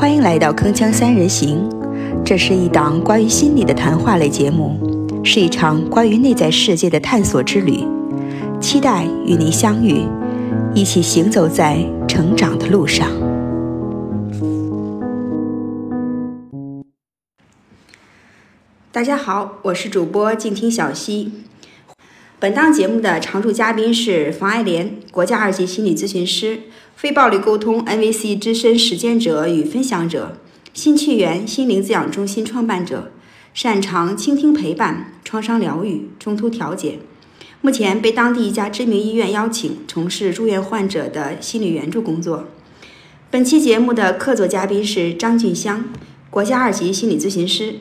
[0.00, 1.68] 欢迎来到《铿锵三人行》，
[2.24, 4.74] 这是一档关于心理的谈话类节目，
[5.22, 7.84] 是一场关于内在世界的探索之旅。
[8.58, 10.06] 期待与您相遇，
[10.74, 11.76] 一起行走在
[12.08, 13.08] 成长的路上。
[18.90, 21.30] 大家好，我是主播静听小溪。
[22.40, 26.60] 本档节目的常驻嘉宾是房爱莲，国家二级心理咨询师，
[26.96, 30.38] 非暴力沟通 NVC 资深实践者与分享者，
[30.72, 33.12] 新趣园心灵滋养中心创办者，
[33.52, 37.00] 擅长倾听陪伴、创伤疗愈、冲突调解。
[37.60, 42.48] 目前被当地一家知名医院邀请从事住院患者的心理援助工作。
[43.30, 45.84] 本期节目的客座嘉宾是张俊香，
[46.30, 47.74] 国家二级心理咨询师、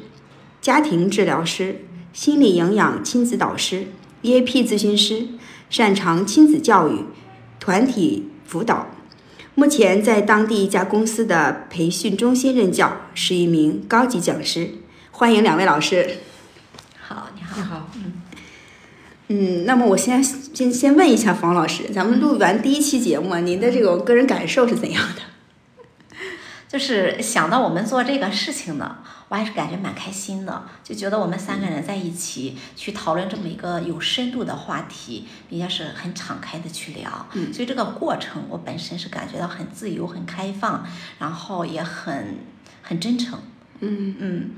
[0.60, 3.88] 家庭治疗师、心理营养亲子导师。
[4.22, 5.28] EAP 咨询师，
[5.70, 7.06] 擅长亲子教育、
[7.60, 8.88] 团体辅导，
[9.56, 14.72] 目前在当地一家公司的培训中心任教，是一名高级讲师。
[15.12, 16.18] 欢迎两位老师。
[17.00, 17.56] 好，你好。
[17.58, 18.14] 你好，嗯
[19.30, 25.22] 嗯，那么我先先先问一下房老师，咱们录完第一期节目，您的这个个人感受是怎样的？
[26.70, 37.26] 就是想到我们做这个事情呢，我还是感觉蛮开心的，就觉得我们三个人在一起去讨论这么一个有深度的话题，并且是很敞开的去聊。
[37.34, 40.86] 嗯所以这个过程我本身是感觉到很自由、很开放，
[41.18, 42.38] 然后也很
[42.84, 43.40] 很真诚。
[43.80, 44.52] 嗯嗯，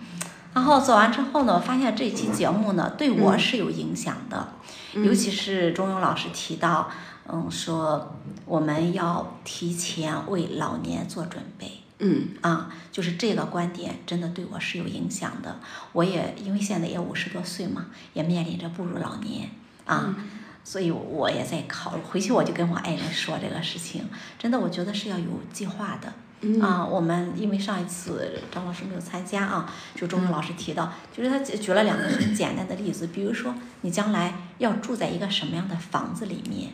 [0.53, 4.49] 然后做完之后呢，我发现这期节目呢对我是有影响的，
[4.95, 6.89] 嗯尤其是钟勇老师提到，
[7.31, 11.80] 嗯，说我们要提前为老年做准备。
[12.03, 15.59] 嗯啊，就是这个观点真的对我是有影响的。
[15.93, 19.51] 我也因为现在也五十多岁嘛，也面临着步入老年
[19.85, 20.15] 啊，
[20.63, 22.01] 所以我也在考虑。
[22.01, 26.11] 回去我就跟我爱人说这个事情，真的我觉得是要有计划的。
[26.43, 36.71] 嗯啊，我们因为上一次张老师没有参加啊，就钟勇老师提到，就是他举举了两个很简单的例子，比如说你将来要住在一个什么样的房子里面。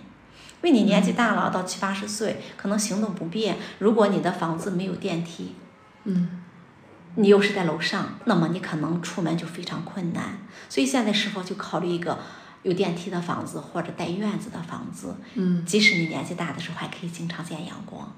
[0.61, 3.57] 因为你年纪大了，到七八十岁，可能行动不便。
[3.79, 5.55] 如果你的房子没有电梯，
[6.05, 6.41] 嗯
[7.15, 10.37] 你又是在楼上，那么你可能出门就非常困难。
[10.69, 12.19] 所以现在是否就考虑一个
[12.63, 15.15] 有电梯的房子，或者带院子的房子？
[15.35, 18.13] 嗯即使你年纪大的时候，还可以经常见阳光。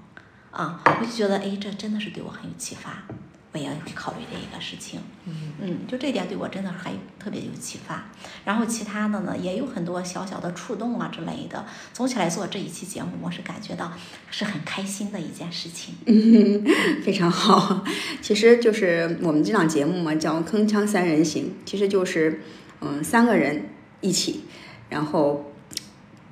[0.51, 3.03] 啊，我就觉得，哎，这真的是对我很有启发，
[3.51, 4.99] 我也要去考虑这一个事情。
[5.25, 8.05] 嗯嗯，就这点对我真的还特别有启发。
[8.45, 11.65] 然后其他的呢，也有很多小小的触动啊之类的。
[11.93, 13.91] 总体来做这一期节目，我是感觉到
[14.29, 15.95] 是很开心的一件事情。
[16.05, 16.63] 嗯，
[17.03, 17.83] 非常好。
[18.21, 22.41] 其实就是我们这档节目嘛，叫《铿锵三人行》，其实就是
[22.81, 23.69] 嗯三个人
[24.01, 24.45] 一起，
[24.89, 25.48] 然后嗯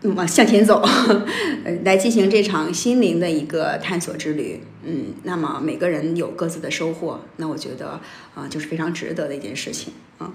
[0.03, 0.81] 往向前走，
[1.65, 4.61] 呃来进行这场心灵的一个探索之旅。
[4.85, 7.99] 嗯，那么每个人有各自的收获，那我觉得
[8.35, 10.31] 啊、就是非常值得的一件事情啊。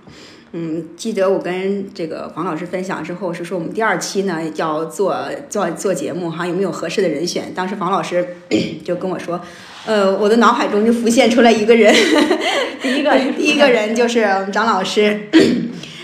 [0.51, 5.17] 嗯，记得我跟这个黄老师分享之后，是说我们第二期呢要做
[5.49, 7.53] 做做节目哈，有没有合适的人选？
[7.55, 8.37] 当时黄老师
[8.85, 9.41] 就跟我说，
[9.87, 11.95] 呃，我的脑海中就浮现出来一个人，
[12.83, 15.21] 第一个第一个人就是我们张老师。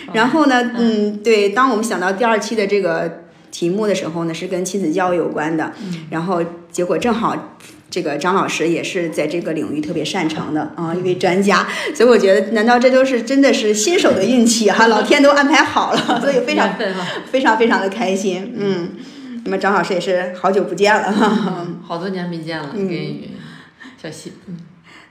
[0.14, 5.72] 然后呢，嗯，对，当我们想到第二期的这个题目的时候呢，是跟亲子教育有关的，
[6.10, 7.56] 然后结果正好。
[7.90, 16.68] 这个张老师也是在这个领域特别擅长的啊，一位专家，所以我觉得，难道这都是真的是新手的运气哈、 老天都安排好了， 所以非常
[17.30, 18.90] 非常非常的开心，嗯。
[19.42, 21.66] 那么张老师也是好久不见了哈。
[21.82, 22.98] 好多年没见了，嗯跟
[23.96, 24.58] 小溪，嗯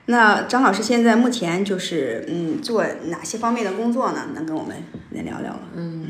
[0.06, 4.28] 那张老师现在目前就是嗯做哪些方面的工作呢？
[4.36, 4.76] 能跟我们
[5.10, 5.62] 来聊聊吗？
[5.74, 6.06] 嗯，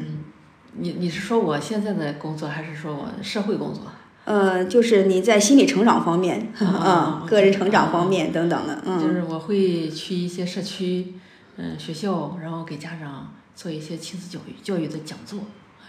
[0.79, 3.83] 你你是说我现在的工作，还是说我社会工作？
[4.25, 11.15] 呃，就是你在心理成长方面，啊 嗯，个人成长方面等等的，嗯，就是我会去一些社区，
[11.57, 15.41] 嗯，学校，然后给家长做一些亲子教育教育的讲座，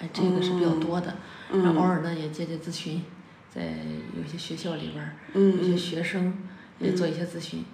[0.02, 1.16] 哎，这个是比较多的。
[1.52, 3.02] 然后偶尔呢也接接咨询，
[3.54, 3.62] 在
[4.18, 6.34] 有些学校里边儿，有些嗯学生
[6.80, 7.66] 也做一些咨询。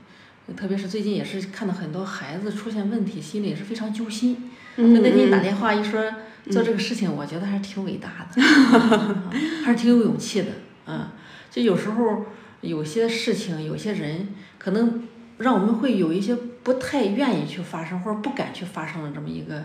[0.55, 4.49] 特别是最近也是看到很多孩子出现问题，心里也是非常揪心。
[4.77, 6.03] 嗯那那天打电话一说
[6.51, 10.47] 做这个事情，我觉得还是挺伟大的，嗯还是挺有勇气的。
[10.87, 11.07] 嗯，
[11.49, 12.25] 就有时候
[12.61, 14.27] 有些事情，有些人
[14.57, 15.03] 可能
[15.37, 19.63] 让我们会有一些不太愿意去发生或者不敢去发生的这么一个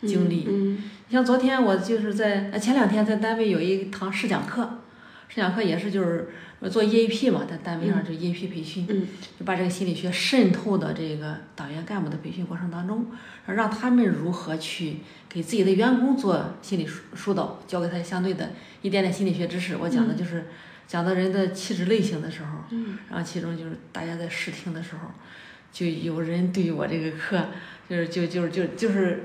[0.00, 0.46] 经历。
[0.48, 0.78] 嗯
[1.08, 4.80] 你像昨天我就是在呃前两天在单位有一堂试讲课，
[5.28, 6.28] 试讲课也是就是
[6.70, 9.06] 做 EAP 嘛，在单位上就 EAP 培训，嗯。
[9.38, 13.06] 就把这个心理学渗透到这个党员干部的培训过程当中，
[13.46, 18.50] 让他们如何去给自己的员工做心理疏疏导，教给他相对的
[18.82, 19.76] 一点点心理学知识。
[19.76, 20.46] 我讲的就是
[20.86, 22.98] 讲到人的气质类型的时候，嗯。
[23.10, 25.10] 然后其中就是大家在试听的时候，
[25.70, 27.44] 就有人对我这个课
[27.88, 29.24] 就是就就就就是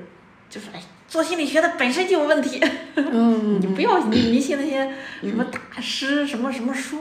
[0.49, 2.57] 就是哎，做心理学的本身就有问题，
[2.95, 4.89] 嗯你不要你迷信那些
[5.21, 6.99] 什么大师什么什么书，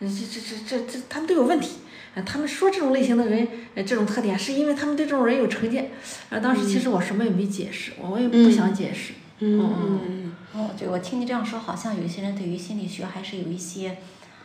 [0.00, 1.76] 这这这这这他们都有问题。
[2.16, 3.46] 呃他们说这种类型的人，
[3.76, 5.92] 呃，这种特点是因为他们对这种人有成见。
[6.30, 9.12] 然后当时其实我什么也没解释，我我也不想解释。
[9.38, 13.98] 嗯嗯嗯哦，对，我听你这样说，好像有些人对于心理学还是有一些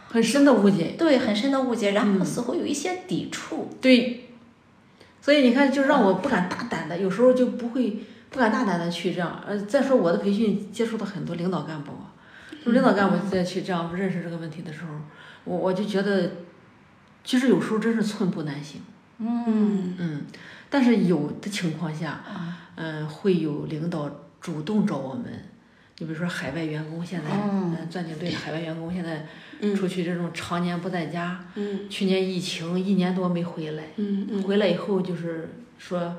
[0.08, 0.94] 很深的误解。
[1.00, 3.70] 对很深的误解，然嗯后似乎有一些抵触。
[3.82, 4.26] 对，
[5.20, 7.98] 所以你看，就让我不敢大胆的，有时候就不会
[8.30, 9.44] 不敢大胆的去这样。
[9.46, 12.14] 呃，再说我的培训接触到很多领导干部啊，
[12.64, 14.90] 就领导干部再去这样认识这个问题的时候，
[15.46, 16.32] 我我就觉得，
[17.24, 18.82] 其实有时候真是寸步难行。
[19.18, 20.22] 嗯嗯，
[20.70, 24.10] 但是有的情况下，啊嗯、会有领导
[24.40, 25.26] 主动找我们。
[25.98, 29.28] 你比如说海外员工现在，嗯嗯，钻井队的海外员工现在
[29.60, 36.16] 嗯出去这种常年不在家，嗯去年疫情一年多没回来，嗯嗯回来以后就是说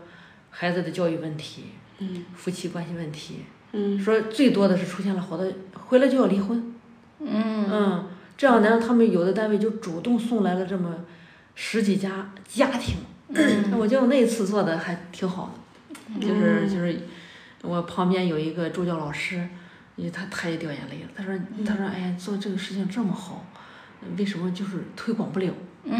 [0.51, 1.65] 孩子的教育问题，
[2.01, 2.25] 嗯。
[2.35, 3.99] 夫妻关系问题，嗯。
[3.99, 6.75] 说最多的是出现了好多回来就要离婚，
[7.21, 7.67] 嗯。
[7.71, 11.05] 嗯，这样呢，他们有的单位就主动送来了这么
[11.55, 12.97] 十几家家庭，
[13.29, 13.73] 嗯。
[13.79, 15.55] 我觉得我那一次做的还挺好
[16.19, 17.01] 的，就是就是
[17.63, 19.49] 我旁边有一个助教老师，
[19.97, 23.47] 因为他他也掉眼泪了，他说他说哎呀做这个事情这么好，
[24.17, 25.53] 为什么就是推广不了？
[25.85, 25.95] 嗯。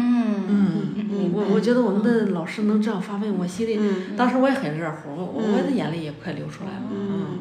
[0.47, 4.15] 嗯，我我觉得我们的老师能这样发问，我心里嗯。
[4.17, 6.83] 当时我也很热乎，我我我的眼泪也快流出来了。
[6.91, 7.39] 嗯。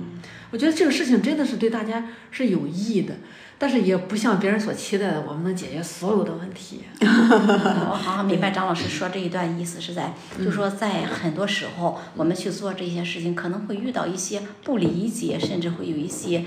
[0.52, 3.14] 我觉得这个事情真的是对大家是有意义的，
[3.56, 6.81] 但是也不像别人所期待的，我们能解决所有的问题。
[7.00, 16.44] 我好像明白张老师说这一段意思是在，就说在很多时候我们去做这些事情，可能会遇到一些不理解，甚至会有一些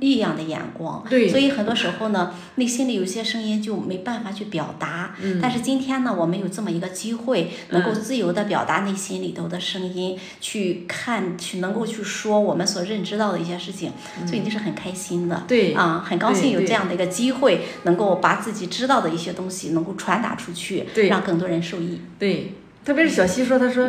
[0.00, 1.04] 异样的眼光。
[1.08, 1.28] 对。
[1.28, 5.14] 所以很多时候呢，内心里有些声音就没办法去表达。
[5.22, 5.38] 嗯。
[5.40, 13.92] 但是今天呢，我们有这么一个机会，能够嗯自由的表达内心里头的声音，去看，去能够去说我们所认知到的一些事情，
[14.26, 15.36] 所以你是很开心的。
[15.36, 15.72] 嗯对。
[15.74, 21.08] 啊，很高兴有这样的一个机会，能够把自己知道的一些东西能够传达出去，对。
[21.08, 22.00] 让更多人受益。
[22.18, 22.52] 对，
[22.84, 23.88] 特别是小西说，他说，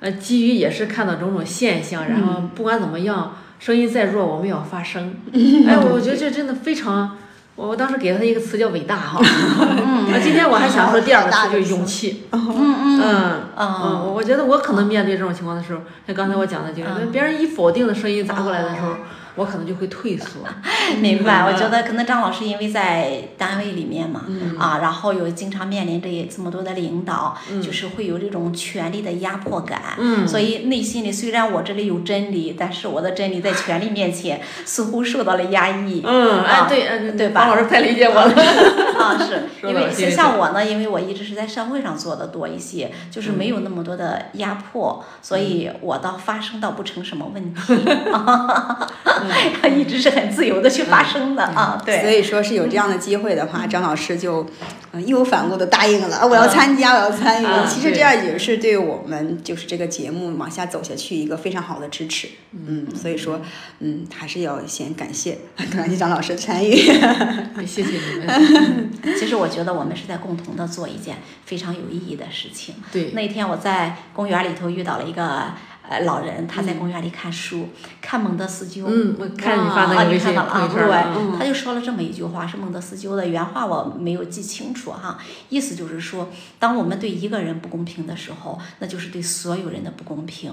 [0.00, 5.14] 呃，基于也是看到种种现象，然后不管怎么样，声音再弱，我们也要发声。
[5.66, 7.16] 哎，我觉得这真的非常。
[7.56, 9.20] 我我当时给了他一个词叫伟大哈，
[9.84, 12.54] 嗯，今天我还想说第二个词就是勇气，嗯嗯。
[12.56, 13.66] 嗯嗯，嗯。
[14.06, 17.10] 我我觉得我可能面对这种情况的时候，像刚才我讲的，就是嗯。
[17.10, 18.94] 别人一否定的声音砸过来的时候，
[19.38, 20.40] 我可能就会退缩。
[21.00, 21.56] 明白，我嗯。
[21.56, 24.24] 觉得可能张老师因为在单位里面嘛，
[24.58, 30.26] 啊，然后有经常面临着这么多的领导，就是会有这种权力的压迫感，嗯。
[30.26, 38.34] 所以内心里虽然我这里有真理，但是我的真理在权力面前 似乎受到了压抑，嗯，哎啊对，嗯对吧张老师太理解我了。
[38.98, 47.60] 啊，是 因为像我呢，因为我一直是在社会上做的多一些，就是没有那么多的压迫，所以我倒发生倒不成什么问题，
[49.78, 52.10] 一直是很自由的去发声的啊，对所。
[52.10, 54.46] 以说是有这样的机会的话，张老师就
[54.92, 57.46] 呃义无反顾的答应了，我要参加，我要参与。
[57.46, 62.28] 嗯其实这样也是对我们就是这个节目往下走下去一个非常好的支持。
[62.52, 63.40] 嗯，所以说
[63.80, 65.38] 嗯还是要先感谢
[65.76, 66.74] 感谢张老师的参与。
[67.66, 68.90] 谢谢你们。
[69.18, 72.74] 其实我觉得我们是在共同的做一件非常有意义的事情。
[72.90, 75.52] 对，那天我在公园里头遇到了一个
[75.88, 77.68] 呃老人，他在公园里看书，
[78.00, 78.86] 看孟德斯鸠。
[78.86, 80.68] 嗯，我看你发那啊，个微信你看到了。
[80.68, 85.18] 对，嗯他就说了这么一句话，是孟德斯鸠的原话，我没有记清楚哈。
[85.48, 86.28] 意思就是说，
[86.58, 90.52] 当我们对一个人不公平的时候，那就是对所有人的不公平。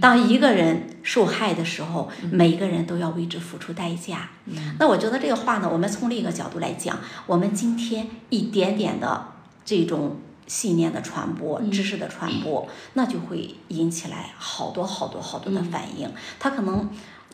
[0.00, 4.30] 当一个人受害的时候，每一个人都要为之付出代价。
[4.78, 6.96] 那我觉得这个话呢，我们从另一个角度来讲，
[7.26, 9.26] 我们今天一点点的
[9.64, 16.10] 这种信念的传播、知识的传播，那就会引起来好多好多好多的反应。
[16.38, 16.88] 它可能。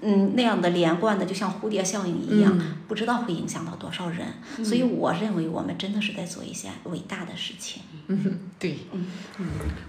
[0.05, 4.27] 嗯，那样的连贯的，就像蝴蝶效应一样，不知道会影响到多少人。
[4.65, 7.83] 所以我认为我们真的是在做一些伟大的事情。
[8.09, 9.07] 嗯，对，嗯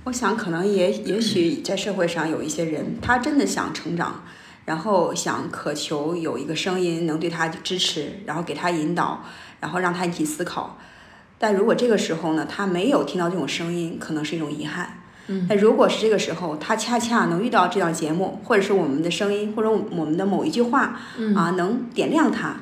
[0.03, 4.24] 我想可能也也许在社会上有一些人，他真的想成长，
[4.65, 9.24] 然后想渴求有一个声音能对他支持，然后给他引导，
[9.60, 10.77] 然后让他一起思考。
[11.43, 15.00] 但如果这个时候呢，他没有听到这种声音，可能是一种遗憾。
[15.27, 22.55] 嗯，但如果是这个时候，他恰恰能遇到这档节目，或者是我们的声音，或者我们的某一句话，嗯啊，能点亮他，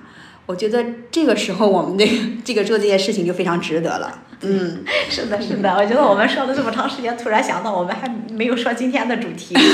[0.47, 4.23] 我觉得这个时候我们这个 这个做这件事情就非常值得了。
[4.41, 9.55] 嗯， 是的，是的，我觉得我们说了这么长时间，突然想到我们还没有说今天的主题。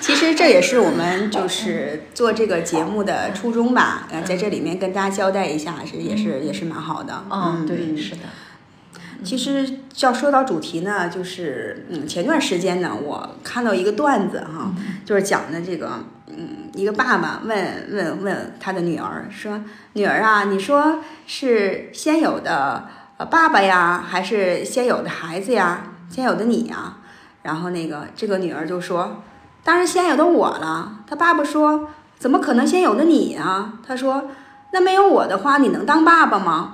[0.00, 4.06] 其实这也是我们就是做这个节目的初衷吧。
[4.10, 7.24] 呃，在这里面跟大家交代一下，是也是也是蛮好的。
[7.30, 8.22] 嗯，对，嗯是的。
[9.24, 14.72] 其实要说到主题呢，就是嗯，前段时间呢，我看到一个段子哈，
[15.04, 19.62] 就是讲的这个嗯，一个爸爸问问问他的女儿说
[19.94, 25.92] ：“女儿啊，你说是先有的呃爸爸呀，还是先有的孩子呀？
[26.08, 26.96] 先有的你呀？”
[27.42, 29.22] 然后那个这个女儿就说
[29.64, 34.30] ：“当然先有的我了。”他爸爸说：“怎么可能先有的你啊？”他说
[34.72, 36.72] ：“那没有我的话，你能当爸爸吗？”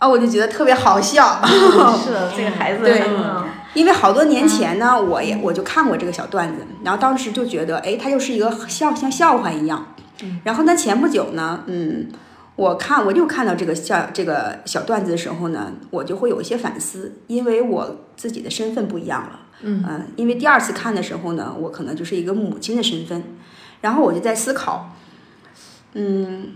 [0.00, 1.40] 啊，我就觉得特别好笑。
[2.02, 9.94] 是的， 这个孩子，对嗯因为好多年前呢，我也我就看过这个小段子，然后当时就觉得，哎，它就是一个笑像笑话一样。
[10.42, 12.08] 然后呢，前不久呢，嗯，
[12.56, 19.40] 我看我又看到这个笑这个小段子的时候呢，我就会有一些反思，因为我自己的身份不一样了。
[19.62, 23.22] 嗯因为第二次看的时候呢，我可能就是一个母亲的身份，
[23.82, 24.96] 然后我就在思考，
[25.92, 26.54] 嗯，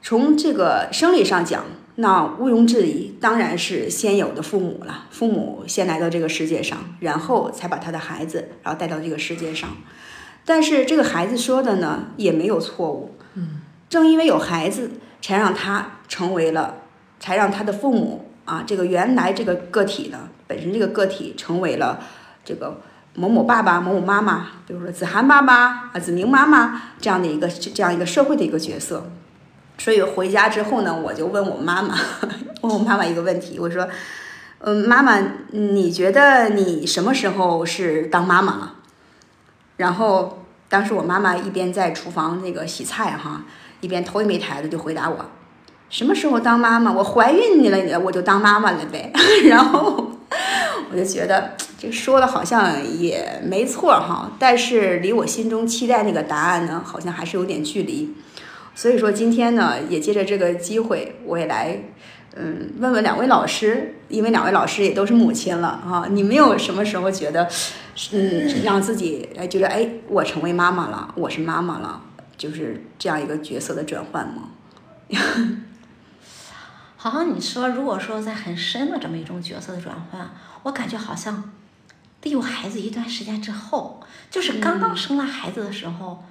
[0.00, 1.64] 从这个生理上讲，
[2.00, 5.06] 那毋庸置疑，当然是先有的父母了。
[5.10, 9.68] 父母先来到这个世界上，然后才把他的孩子，然后带到这个世界上。
[10.44, 13.16] 但是这个孩子说的呢，也没有错误。
[13.34, 16.76] 嗯，正因为有孩子，才让他成为了，
[17.18, 21.98] 才让他的父母啊，这个原来这个个体呢，本身这个个体成为了
[22.44, 22.80] 这个
[23.14, 29.10] 某某爸爸、某某妈妈，比如说子涵爸爸啊、子明妈妈这样的一个这样一个社会的一个角色。
[29.78, 31.96] 所以回家之后呢，我就问我妈妈，
[32.62, 33.88] 问我妈妈一个问题，我说，
[34.60, 35.18] 嗯，妈妈，
[35.52, 38.74] 你觉得你什么时候是当妈妈了？
[39.76, 43.44] 然后当时我妈妈一边在厨房那个洗菜哈，
[43.80, 45.24] 一边头也没抬的就回答我，
[45.88, 46.90] 什么时候当妈妈？
[46.90, 49.12] 我怀孕你了，我就当妈妈了呗。
[49.48, 50.10] 然后
[50.90, 58.12] 我就觉得这说的好像也没错哈，但是离我心中期待那个答案呢，好像还是有点距离。
[58.78, 61.76] 所以说今天呢，也借着这个机会，我也来，
[62.36, 67.48] 嗯，问问两位老师，因为两位老师也都是母亲了啊，你们有什么时候觉得，
[68.12, 72.00] 嗯，让自己哎觉得哎，我成为妈妈了，我是妈妈了，
[72.36, 74.50] 就是这样一个角色的转换吗？
[76.96, 80.30] 好像你说，如果说在很深的这么一种角色的转换，
[80.62, 81.50] 我感觉好像
[82.20, 83.98] 得有孩子一段时间之后，
[84.30, 86.22] 就是刚刚生了孩子的时候，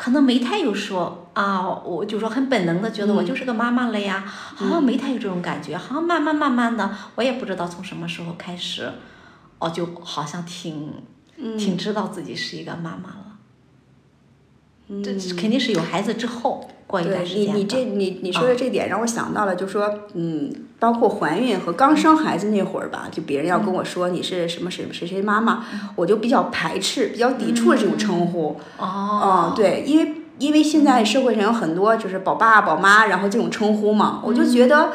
[0.00, 8.90] 可能没太有说啊，我就说很本能的觉得我就是个妈妈了呀，好像没太有这种感觉，好像慢慢慢慢的，我也不知道从什么时候开始，
[9.58, 10.90] 哦，就好像挺
[11.58, 13.26] 挺知道自己是一个妈妈了。
[15.04, 28.58] 这肯定是有孩子之后过一段，时间你你这你你说的这点让我想到了，就说嗯，包括怀孕和刚生孩子那会儿吧，就别人要跟我说你是什么谁谁谁妈妈，我就比较排斥、比较抵触这种称呼。
[28.78, 34.90] 哦嗯，对，因为因为现在社会上有很多就是宝爸宝妈，然后这种称呼嘛，我就觉得。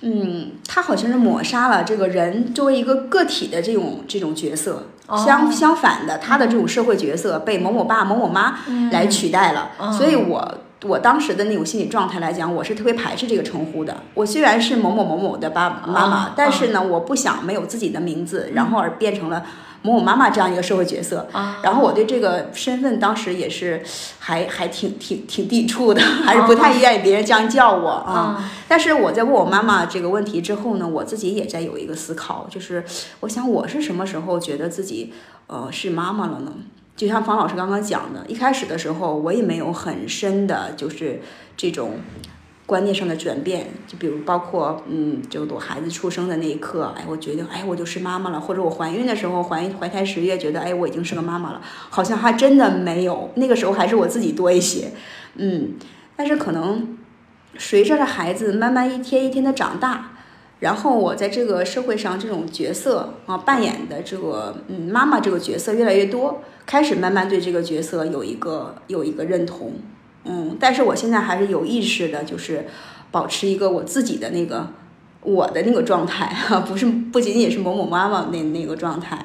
[0.00, 4.86] 嗯，他好像是抹杀了这个人作为一个个体的这种这种角色，
[5.26, 8.60] 相相反的，他的这种社会角色被某某爸、某某妈
[8.92, 13.96] 来取代了，所以我我当时的那种心理状态来讲，我是特别排斥这个称呼的。
[14.14, 19.44] 我虽然是某某某某的爸妈妈，但是呢，我不想没有自己的名字，然后而变成了
[19.82, 21.26] 某某妈妈这样一个社会角色。
[21.62, 23.82] 然后我对这个身份当时也是
[24.20, 28.48] 还还挺挺挺抵触的， 还是不太愿意别人这样叫我啊。
[28.68, 32.84] 但是我在问我妈妈这个问题之后呢，我自己也在有一个思考，就是
[33.18, 35.12] 我想我是什么时候觉得自己
[35.48, 36.52] 呃是妈妈了呢？
[36.98, 41.20] 就像方老师刚刚讲的，一开始的时候我也没有很深的，就是
[41.56, 41.92] 这种
[42.66, 43.68] 观念上的转变。
[43.86, 53.30] 就比如包括嗯，就我孩子出生的那一刻，哎，我觉得哎我就是妈妈了，或者我怀孕的时候怀孕怀胎十月，觉得哎我已经是个妈妈了，好像还真的没有。
[53.36, 54.90] 那个时候还是我自己多一些，
[55.36, 55.74] 嗯，
[56.16, 56.98] 但是可能
[57.56, 60.14] 随着这孩子慢慢一天一天的长大。
[60.60, 69.74] 然后我在这个社会上这种角色啊扮演的这个嗯妈妈这个角色越来越多，开始慢慢对这个角色有一个有一个认同，
[70.24, 72.66] 嗯，但是我现在还是有意识的，就是
[73.10, 74.68] 保持一个我自己的那个
[75.34, 79.18] 我的那个状态哈， 不是不仅仅是某某妈妈那那个状态，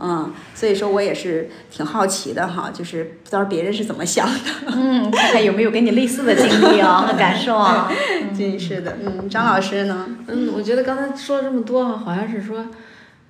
[0.00, 0.32] 嗯。
[0.54, 4.40] 所以说我也是挺好奇的哈，就是不知道别人是怎么想的，
[4.72, 7.90] 嗯，看看有没有跟你类似的经历啊和感受啊。
[8.38, 10.08] 真是的，嗯，张老师呢？
[10.28, 12.64] 嗯，我觉得刚才说了这么多，好像是说，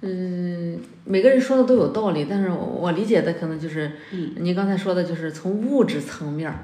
[0.02, 6.58] 嗯，每个人说的都有道理，但是我我理解的可能就是，嗯，你刚才说的就是从物质层面儿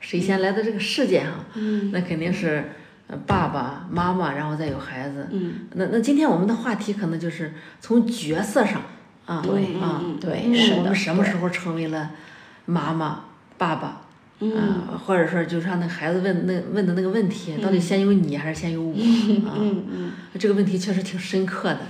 [0.00, 1.44] 谁先来到这个世界哈？
[1.54, 1.90] 嗯。
[1.92, 2.72] 那肯定是
[3.08, 5.26] 呃爸爸妈妈，然后再有孩子。
[5.30, 8.80] 嗯那那今天我们的话题可能就是从角色上
[9.26, 10.76] 啊，对啊，嗯对，嗯是的。
[10.78, 12.10] 我们什么时候成为了
[12.66, 13.24] 妈妈、
[13.58, 14.02] 爸爸？
[14.40, 18.92] 嗯啊，或者说就像那孩子问那问的那个问题，到底先有你还是先有我
[19.48, 19.58] 啊？
[20.38, 21.80] 这个问题确实挺深刻的，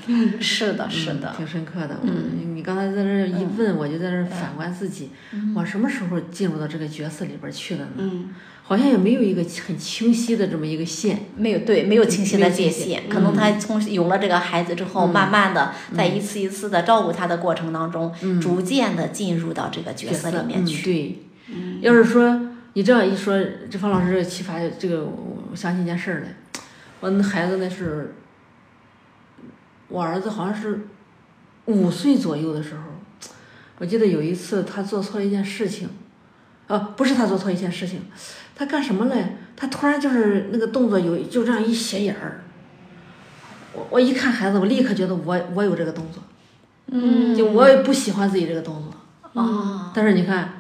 [0.41, 2.01] 是的，是嗯的，挺深刻的。
[2.03, 5.11] 嗯，你刚才在这儿一问，我就在这儿反观自己，
[5.55, 7.91] 我什么时候进入到这个角色里边儿去的呢？
[7.99, 8.29] 嗯
[8.69, 11.21] 好像也没有一个很清晰的这么一个线。
[11.39, 13.09] 没有对，没有清晰的界限。
[13.09, 18.13] 可能他从有了这个孩子之后，嗯慢慢的在一次一次的照顾他的过程当中，
[18.43, 20.83] 逐渐的进入到这个角色里面嗯去。
[20.85, 21.19] 对，
[21.81, 22.41] 要是说
[22.75, 23.39] 你这样一说，
[23.71, 26.35] 这方老师这个启发，这个我想起一件事儿来，
[27.01, 28.15] 我那孩子那是，
[29.89, 30.87] 我儿子好像是
[31.67, 32.83] 五岁左右的时候，
[33.79, 35.89] 我记得有一次他做错了一件事情，
[36.67, 38.03] 呃，不是他做错一件事情，
[38.55, 39.37] 他干什么嘞？
[39.57, 42.43] 他突然就是那个动作有就这样一斜眼儿，
[43.73, 46.23] 我我一看孩子，我立刻觉得我我有这个动作，
[46.87, 47.35] 嗯。
[47.35, 48.93] 就我也不喜欢自己这个动作。
[49.41, 50.58] 啊，但是你看，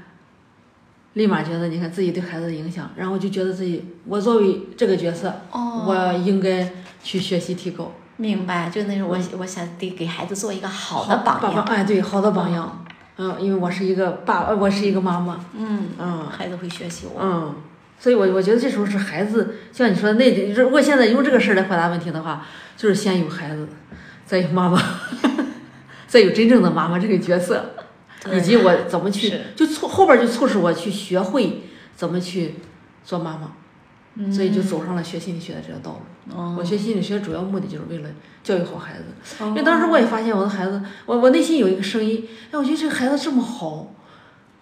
[1.14, 6.70] 立马觉得你看自己对孩子的影响，然后就觉得自己我作为这个角色，哦我应该
[7.02, 11.54] 去学习提高明白，就那种我我想得给孩子做一个好的榜样。
[11.54, 12.84] 爸爸哎，对，好的榜样。
[13.16, 15.44] 嗯，因为我是一个爸，呃我是一个妈妈。
[15.56, 17.20] 嗯嗯孩子会学习我。
[17.20, 17.54] 嗯，
[17.98, 22.46] 所以我我觉得这时候是孩子，像你说的那，如果现在用这个事儿来回答问题的话，
[22.76, 23.66] 就是先有孩子，
[24.24, 24.80] 再有妈妈，
[26.06, 27.74] 再有真正的妈妈这个角色，
[28.32, 31.62] 以及我怎么去，就促后边儿就促使我去学会
[31.94, 32.56] 怎么去
[33.04, 36.36] 做妈妈，所以就走上了学心理学的这条道路。
[36.36, 36.56] 哦。
[36.58, 38.10] 我学心理学主要目的就是为了
[38.42, 39.04] 教育好孩子，
[39.46, 43.94] 因为哦当时我也发现我的孩子，我我内心有一个声音，哎，我觉得这个孩子这么好，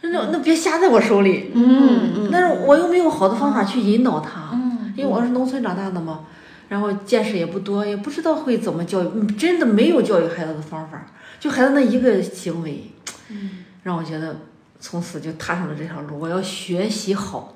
[0.03, 6.21] 那那别瞎在我手里，嗯嗯但是我又没有好的方法去引导他，嗯因为我是农村长大的嘛，
[6.69, 11.07] 然后见识也不多，也不知道会怎么教育，嗯真的没有教育孩子的方法，
[11.41, 12.93] 就孩子那一个行为，
[13.83, 14.37] 让我觉得
[14.81, 17.55] 从此就踏上了这条路，我要学习好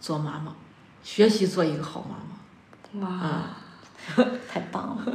[0.00, 0.54] 做妈妈，
[1.02, 2.16] 学习做一个好妈
[3.00, 3.06] 妈。
[3.06, 3.26] 哇。
[3.28, 3.56] 啊，
[4.52, 5.12] 太棒了！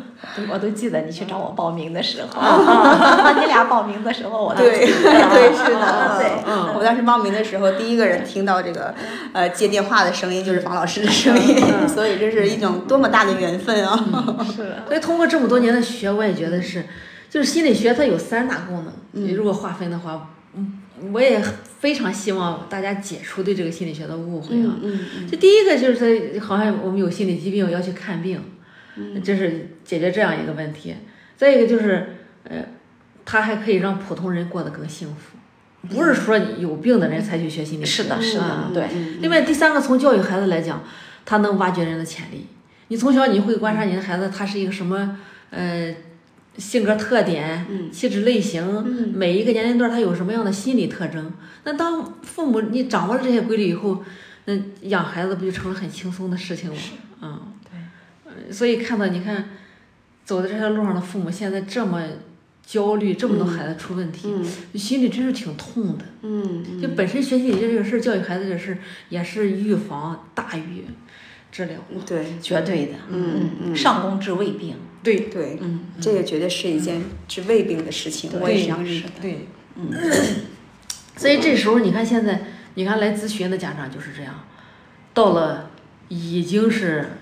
[0.50, 6.44] 我都记得你去找我报名的时候，啊 你俩报名的时候我都对对是的，对。
[6.48, 8.96] 嗯我当时报名的时候，第一个人听到这个
[9.34, 13.94] 呃接电话的声音就是王老师的声音，嗯 所以这是一种多么大的缘分啊！
[14.56, 16.86] 是所以通过这么多年的学，我也觉得是，
[17.30, 18.94] 就是心理学它有三大功能。
[19.14, 20.80] 嗯如果划分的话，嗯，
[21.12, 21.42] 我也
[21.80, 24.78] 非常希望大家解除对这个心理学的误会啊。
[24.82, 28.40] 嗯嗯就第一个就是它好像我们有心理疾病要去看病，
[28.96, 30.96] 嗯这是解决这样一个问题。
[31.36, 32.66] 再一个就是，呃，
[33.24, 35.38] 它还可以让普通人过得更幸福，
[35.88, 38.04] 不是说有病的人才去学心理学。
[38.04, 38.88] 是的，是的嗯，对，
[39.22, 40.84] 另外第三个，从教育孩子来讲，
[41.26, 42.48] 他能挖掘人的潜力。
[42.88, 45.20] 你从小你会观察你的孩子，他是一个什么
[45.52, 45.94] 呃
[46.58, 51.32] 性格特点、嗯气质类型，每一个年龄段他有什么样的心理特征。
[51.64, 54.04] 那当父母你掌握了这些规律以后，
[54.46, 56.78] 那养孩子不就成了很轻松的事情吗？
[57.22, 58.52] 嗯，对。
[58.52, 59.50] 所以看到你看
[60.26, 62.02] 走在这条路上的父母现在这么
[62.66, 64.46] 焦虑，这么多孩子出问题，嗯
[64.78, 66.06] 心里真是挺痛的。
[66.22, 68.78] 嗯就本身学习理学这个事儿，教育孩子这个事儿，
[69.10, 70.86] 也是预防大于
[71.58, 71.76] 治疗。
[71.90, 79.10] 嗯，对绝对的，嗯嗯上工治未病，对，对，嗯，这个绝对是一件治胃病的事情，我也是的。
[79.20, 79.92] 对，嗯。
[81.16, 82.44] 所以这时候你看现在，
[82.76, 84.36] 你看来咨询的家长就是这样，
[85.16, 85.72] 到了
[86.10, 87.18] 已经是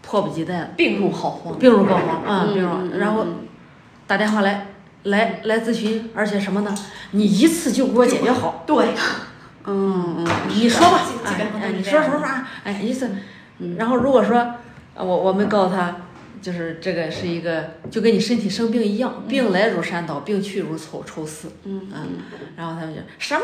[0.00, 3.26] 迫不及待了，病入膏肓，病入膏肓啊，病入然后
[4.06, 4.68] 打电话来
[5.02, 6.74] 来来咨询，而且什么呢？
[7.10, 8.94] 你一次就给我解决好，对，
[9.66, 11.02] 嗯嗯你说吧
[11.60, 13.10] 哎你说什么吧，哎，意思，
[13.78, 14.54] 然后如果说，
[14.94, 15.96] 呃我我们告诉他，
[16.40, 22.08] 就是这个是一个，就跟你身体生病一样，病来如山倒，病去如抽抽丝，嗯嗯，
[22.56, 23.42] 然后他们就什么？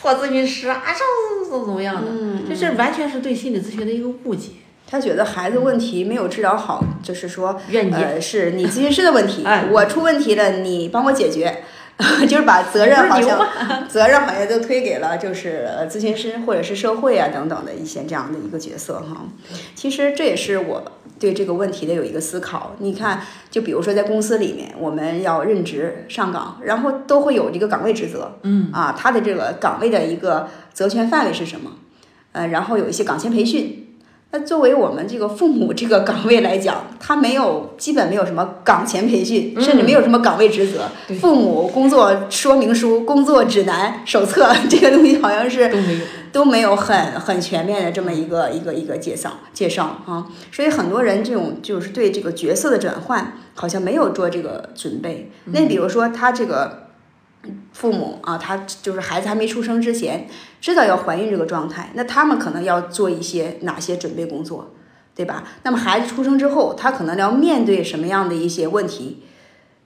[0.00, 4.52] 破咨询师啊，这怎么怎么样的，嗯就这完全是对心理咨询的一个误解，
[4.86, 9.66] 他觉得孩子问题没有治疗好，就是说，怨你呃，是你咨询师的问题， 哎。
[9.70, 11.64] 我出问题了，你帮我解决，
[12.26, 13.38] 就是把责任好像
[13.88, 19.26] 责任好像都推给了就是呃咨询师或者是社会啊等等的一些这样的一个角色哈。
[19.74, 20.82] 其实这也是我
[21.18, 22.74] 对这个问题的有一个思考。
[22.78, 31.72] 你看，就比如说在公司里面，我们要任职上岗，然后都会有这个岗位职责，嗯啊，他的这个岗位的一个责权范围是什么？
[32.32, 33.86] 呃，然后有一些岗前培训。
[34.32, 40.88] 那作为我们这个父母这个岗位来讲，他没有基本没有什么岗前培训，甚至没有什么岗位职责。
[41.16, 55.32] 父母工作说明书、工作指南、手册 这个东西好像是都没有，都没有很很全面的这么一个一个一个介绍介绍啊，所以很多人这种就是对这个角色的转换好像没有做这个准备。
[55.46, 56.89] 那比如说他这个
[57.72, 60.28] 父母啊，他就是孩子还没出生之前
[60.60, 64.74] 知道要怀孕这个状态，那他们可能要做一些哪些准备工作，
[65.14, 65.44] 对吧？
[65.62, 69.22] 那么孩子出生之后，他可能要面对什么样的一些问题？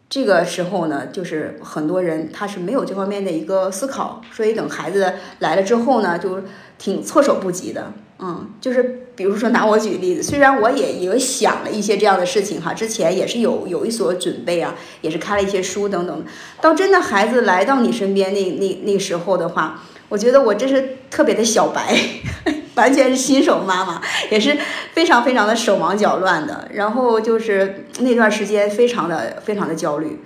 [0.09, 6.43] 这个时候呢，就是很多人他是没有这方面的一个思考，所以等孩子来了之后呢，就
[6.79, 7.93] 挺措手不及的。
[8.21, 16.25] 嗯，就是比如说拿我举例子，虽然我也也想了一些这样的事情哈，之前也是有有一所准备啊，也是看了一些书等等。
[16.61, 21.93] 到真的孩子来到你身边那那那时候的话，我觉得我真是特别的小白，
[22.77, 24.01] 完全是新手妈妈，
[24.31, 24.57] 也是
[24.93, 26.69] 非常非常的手忙脚乱的。
[26.73, 30.21] 然后就是那段时间非常的非常的焦虑，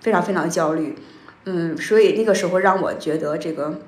[0.00, 0.96] 非常非常焦虑。
[1.44, 3.80] 嗯，所以那个时候让我觉得这个。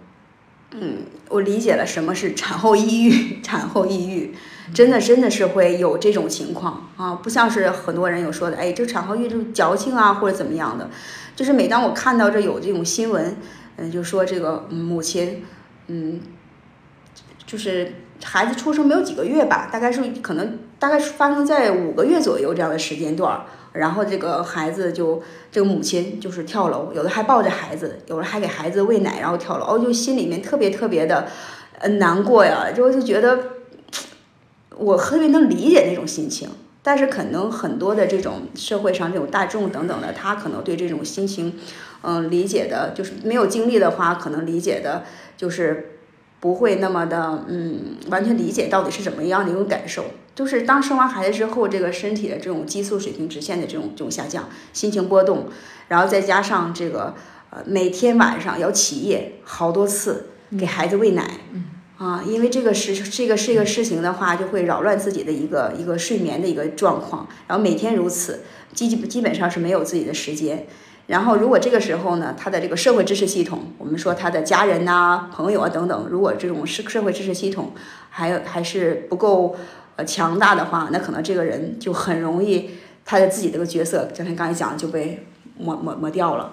[0.73, 0.99] 嗯，
[1.29, 3.41] 我理解了什么是产后抑郁。
[3.43, 4.35] 产后抑郁，
[4.75, 10.91] 真的真的是会有这种情况啊，不像是很多人有说的，哎，这产后抑郁就是矫情啊，或者怎么样的。
[11.37, 13.37] 就是每当我看到这有这种新闻，
[13.77, 15.45] 嗯，就说这个母亲，
[15.87, 16.21] 嗯，
[17.47, 17.93] 就是
[18.25, 23.43] 孩子出生没有几个月吧，大概是可能大概是发生在五个月左右这样的时间段儿。
[23.73, 31.27] 然后这个孩子就这个母亲就是跳楼，有的还抱着孩子，有的还给孩子喂奶，然后跳楼，哦就心里面特别特别的
[31.81, 33.39] 呃难过呀，就就觉得
[34.79, 36.49] 我特别能理解那种心情，
[36.83, 41.59] 但是可能很多的这种社会上这种大众等等的，他可能对这种心情，
[42.01, 45.05] 嗯，理解的就是没有经历的话，可能理解的
[45.37, 45.96] 就是
[46.41, 50.05] 不会那么的嗯完全理解到底是怎么样的一种感受。
[50.35, 55.47] 就是当生完孩子之后，这个身体的这种激素水平直线的这种这种下降，心情波动，
[55.89, 57.15] 然后再加上这个
[57.49, 60.27] 呃每天晚上要起夜好多次
[60.59, 61.41] 给孩子喂奶，
[61.97, 68.43] 啊，因为这个事这个是一个事情的话，就会扰乱自己的一个一个睡眠的一个状况，然后每天如此，
[68.75, 70.67] 基基基本上是没有自己的时间。
[71.07, 77.73] 然后如果这个时候呢，他的这个社会支持系统，我们说他的家人呐、朋友啊等等，如果这种社社会支持系统
[78.11, 79.57] 还有还是不够。
[79.99, 82.73] 呃，强大的话，那可能这个人就很容易，
[83.07, 86.53] 他的自己这个角色，就像刚才讲就被抹抹抹掉了，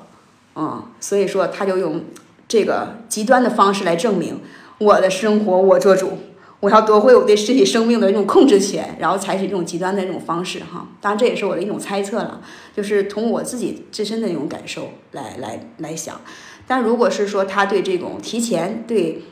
[0.55, 2.05] 嗯，所以说他就用
[2.47, 4.39] 这个极端的方式来证明
[4.77, 6.19] 我的生活我做主，
[6.63, 10.87] 我要夺回我对身体生命的这种控制权，然后采取这种极端的这种方式哈。
[11.01, 12.41] 当然这也是我的一种猜测了，
[12.73, 16.21] 就是从我自己自身的那种感受来来来想。
[16.65, 19.23] 但如果是说他对这种提前对。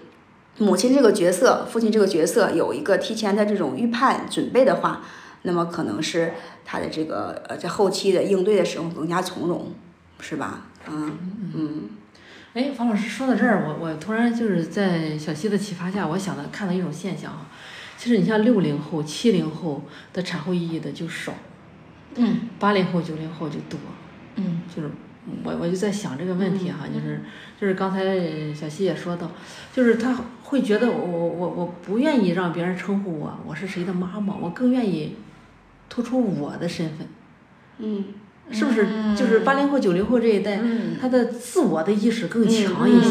[0.57, 5.01] 母亲这个角色，父亲这个角色有一个提前的这种预判准备的话，
[5.43, 6.33] 那么可能是
[6.65, 9.71] 他的这个呃在后期的应对的时候更加从容，
[10.19, 10.67] 是吧？
[10.87, 11.17] 嗯
[11.55, 11.89] 嗯。
[12.53, 17.47] 哎，方老师说到这儿，我我突然就是在小溪的启发下，我想到看到一种现象啊，
[17.97, 21.33] 其实你像六零后、七零后的产后抑郁的就少，
[22.15, 23.79] 嗯，八零后、九零后就多，
[24.35, 24.89] 嗯，就是。
[25.43, 27.21] 我我就在想这个问题哈，就是
[27.59, 28.03] 就是刚才
[28.55, 29.29] 小溪也说到，
[29.71, 35.15] 就是他会觉得我我我我不愿意让别人称呼我我是谁的妈妈，我更愿意
[35.89, 37.07] 突出我的身份，
[37.77, 38.05] 嗯，
[38.51, 38.87] 是不是？
[39.15, 40.59] 就是八零后九零后这一代，
[40.99, 43.09] 他的自我的意识更强一些。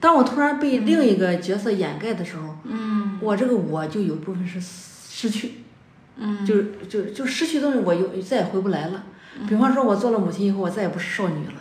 [0.00, 5.52] 当我突然被另一个角色掩盖的时候，嗯，我这个我就有一部分是失去，
[6.16, 9.04] 嗯，就就就失去东西，我又再也回不来了。
[9.48, 11.52] 比方说，我做了母亲以后，我再也不是少女了。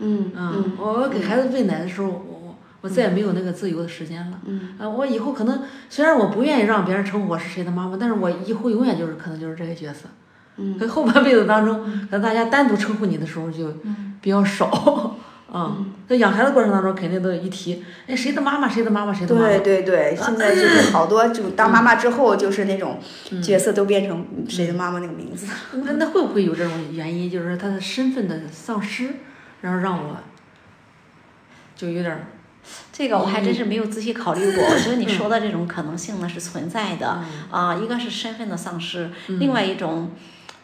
[0.00, 4.40] 嗯嗯，我给孩子喂奶的时候，我我我再也没有那个自由的时间了。
[4.44, 10.08] 嗯，啊，我以后可能虽然我不愿意让别人称呼我是谁的妈妈，但是我以后永远就是可能就是这个角色。
[10.56, 13.72] 嗯，可后半辈子当中，可能大家单独称呼你的时候就
[14.20, 15.16] 比较少。
[15.56, 19.46] 嗯，在养孩子过程当中，肯定都一提，哎，谁的妈妈，谁的妈妈，谁的妈妈。
[19.46, 22.98] 对对对，现在就是 好多就当妈妈之后，就是那种
[23.40, 25.46] 角色都变成谁的妈妈那个名字。
[25.84, 27.30] 那那会不会有这种原因？
[27.30, 29.10] 就是他的身份的丧失，
[29.60, 30.16] 然后让我
[31.76, 32.26] 就有点。
[32.92, 34.64] 这个我还真是没有仔细考虑过。
[34.64, 37.20] 我觉得你说的这种可能性呢是存在的
[37.52, 40.10] 啊，一个是身份的丧失，另外一种。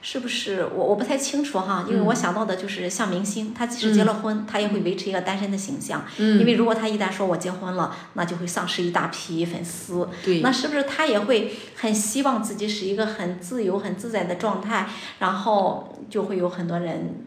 [0.02, 6.04] 是不是我我不太清楚哈，因为我想到的就是像明星，他即使结了婚，他也会维持一个单身的形象。
[6.18, 6.40] 嗯。
[6.40, 10.08] 因为如果他一旦说我结婚了，那就会丧失一大批粉丝。
[10.24, 10.40] 对。
[10.40, 14.88] 那是不是他也会很希望自己是一个很自由、很自在的状态？
[15.18, 17.26] 然后就会有很多人。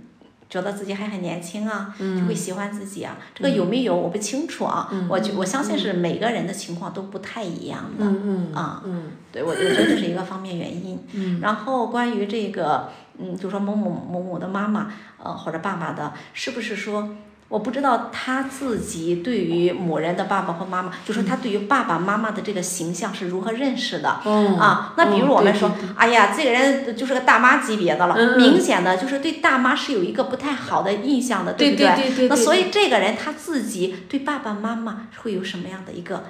[0.53, 3.17] 觉得自己还很年轻啊，就会喜欢自己啊。
[3.33, 4.87] 这个有没有我不清楚啊。
[5.09, 8.05] 我就我相信是每个人的情况都不太一样的。
[8.05, 8.53] 嗯嗯。
[8.53, 8.83] 啊。
[8.85, 9.09] 嗯。
[9.31, 11.03] 对，我我觉得这是一个方面原因。
[11.13, 11.39] 嗯。
[11.41, 12.87] 然后关于这个，
[13.17, 17.09] 嗯，就说某某某某的妈妈，呃，或者爸爸的，是不是说？
[17.53, 24.21] 我不知道他自己对于某人的爸爸或妈妈，就说他对于爸爸妈妈的这个形象是如何认识的。
[24.25, 36.23] 嗯啊，那比如哦我们说，对对对哎呀，这个人就是个大妈级别的了，明显的就是对大妈是有一个不太好的印象的，对不对对对对那所以这个人他自己对爸爸妈妈会有什么样的一个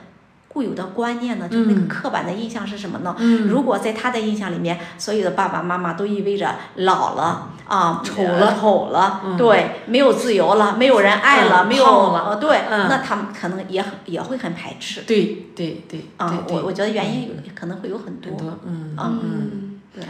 [0.53, 1.49] 固有的观念呢？
[1.49, 1.87] 就是那个嗯。
[1.87, 3.15] 刻板的印象是什么呢？
[3.17, 3.47] 嗯。
[3.47, 8.55] 如果在他的印象里面，所有的爸爸妈妈都意味着老了啊，丑了。
[8.59, 9.35] 丑了，嗯。
[9.35, 12.87] 对，没有自由了，没有人爱了，嗯没有了呃，对，嗯。
[12.87, 15.01] 那他们可能也很也会很排斥。
[15.01, 16.45] 对对对啊。
[16.49, 18.31] 我我觉得原因有可能会有很多。
[18.31, 20.03] 很多，嗯啊嗯，对，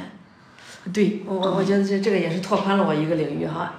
[0.91, 3.73] 对我我我觉得这这个也是拓宽了我一个领域哈，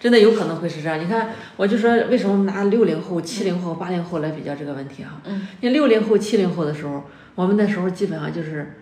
[0.00, 1.00] 真的有可能会是这样。
[1.00, 5.20] 你看，我就说为什么拿六零后、七零后、八零后来比较这个问题哈？
[5.24, 8.74] 嗯，你六零后、七零后的时候，我们那时候基本上就是，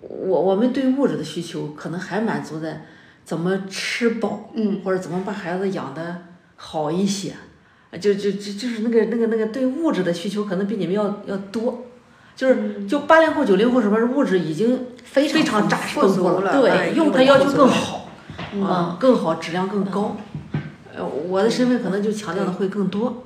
[0.00, 2.86] 我我们对物质的需求可能还满足在
[3.24, 6.22] 怎么吃饱，嗯，或者怎么把孩子养得
[6.56, 7.32] 好一些，
[8.00, 11.86] 就就就就是那个那个那个对物质的需求可能比你们要要多。
[12.34, 18.08] 就是就八零后、九零后什么物质已经非非常扎实了，对哎用它要求更好，
[18.54, 20.16] 嗯啊，更好，质量更高。
[21.02, 23.24] 呃，我的身份可能就强调的会更多。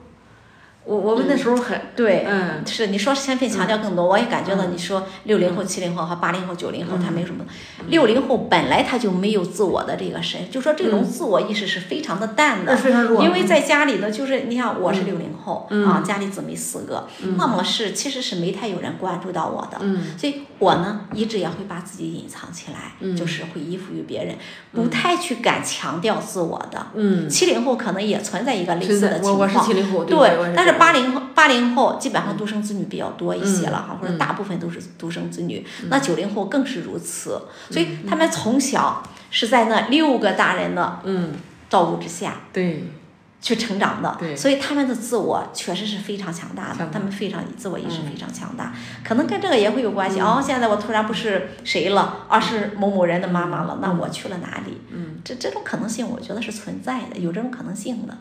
[0.87, 2.65] 我我们那时候还对，嗯。
[2.67, 7.45] 是你说身份强调更多，我也感觉到你说六零后、七零后和八零后、九零后，他没有什么。
[7.89, 12.77] 六零后本来他就没有自我的这个身，就说这种自我意识是非常的淡的。
[12.77, 15.87] 非常弱，因为在家里呢，就是你看我是六零后、嗯。
[15.87, 20.17] 啊，家里姊妹四个，那么是其实是没太有人关注到我的，嗯。
[20.17, 23.17] 所以我呢一直也会把自己隐藏起来，嗯。
[23.17, 24.37] 就是会依附于别人，
[24.73, 26.87] 不太去敢强调自我的。
[26.95, 29.49] 嗯，七零后可能也存在一个类似的情况，
[30.07, 35.67] 对我，但是八零后八零后基本上独生子女比较多一些了哈，嗯或者大部分都是独生子女。
[35.89, 41.35] 那九零后更是如此，所以他们从小是在那六个大人的嗯，
[41.69, 42.85] 照顾之下对，
[43.41, 48.73] 去成长的，对所以他们的自我确实是非常强大的他们非常自我意识嗯非常强大，
[49.05, 50.21] 可能跟这个也会有关系。
[50.21, 54.81] 哦，现在我突然不是谁了，而是某某人的妈妈了，那我去了哪里？
[54.91, 58.17] 嗯，这这种可能性，我觉得是存在的，有这种可能性的。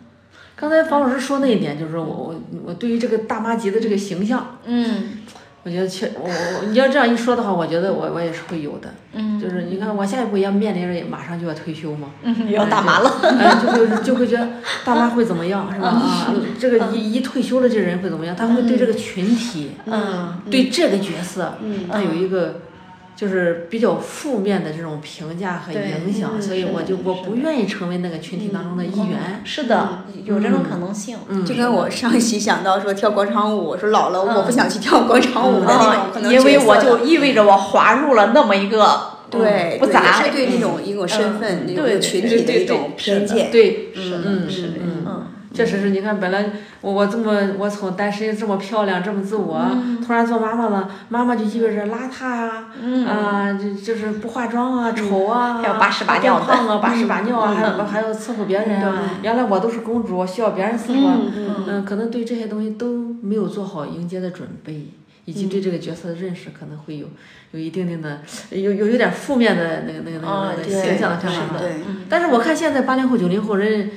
[0.55, 5.19] 刚才方老师说那一点，就是我我我对于这个大妈级的这个形象，嗯
[5.63, 8.93] 我觉得确我我你要这样一说的话，我觉得我我也是会有的。
[9.13, 13.11] 嗯就是你看我下一步要面临着马上就要退休嘛，嗯，要大妈了。
[13.39, 14.47] 哎，就会就会觉得
[14.85, 15.87] 大妈会怎么样，是吧？
[15.87, 18.35] 啊，这个一一退休了，这人会怎么样？
[18.35, 22.61] 他会对这个群体，嗯对这个角色，嗯他有一个
[23.15, 29.41] 就是比较负面的这种评价和影响，嗯所以我就我不愿意成为那个群体当中的一员。
[29.45, 31.17] 是的，有这种可能性。
[31.29, 40.21] 嗯，就跟我上一期想到说跳广场舞，我说老了我不想去跳广场舞的那种可能嗯因为我就意味着我滑入了那么一个对，不杂。
[40.21, 43.49] 也是对那种一种身份、那种群体的一种偏见。
[43.51, 44.94] 对，是的，嗯是的，嗯嗯，
[45.55, 49.65] 确实是你看，本来我我这么我从单身这么漂亮这么自我，
[50.05, 53.05] 突然做妈妈了，妈妈就意味着邋遢啊，嗯。
[53.05, 61.17] 啊，就就是不化妆啊，丑啊，还有把屎把尿的变胖啊，把屎把尿啊，嗯还有还要伺候别人原来我都是公主，需要别人伺候啊。
[61.67, 61.85] 嗯。
[61.85, 64.89] 可能对这些东西都没有做好迎接的准备，
[65.23, 67.07] 以及对这个角色的认识，可能会有
[67.51, 71.55] 有一定定的有有有点负面的那个那个那哦个那个形象的看法。
[72.09, 73.89] 但是我看现在八零后、九零后人，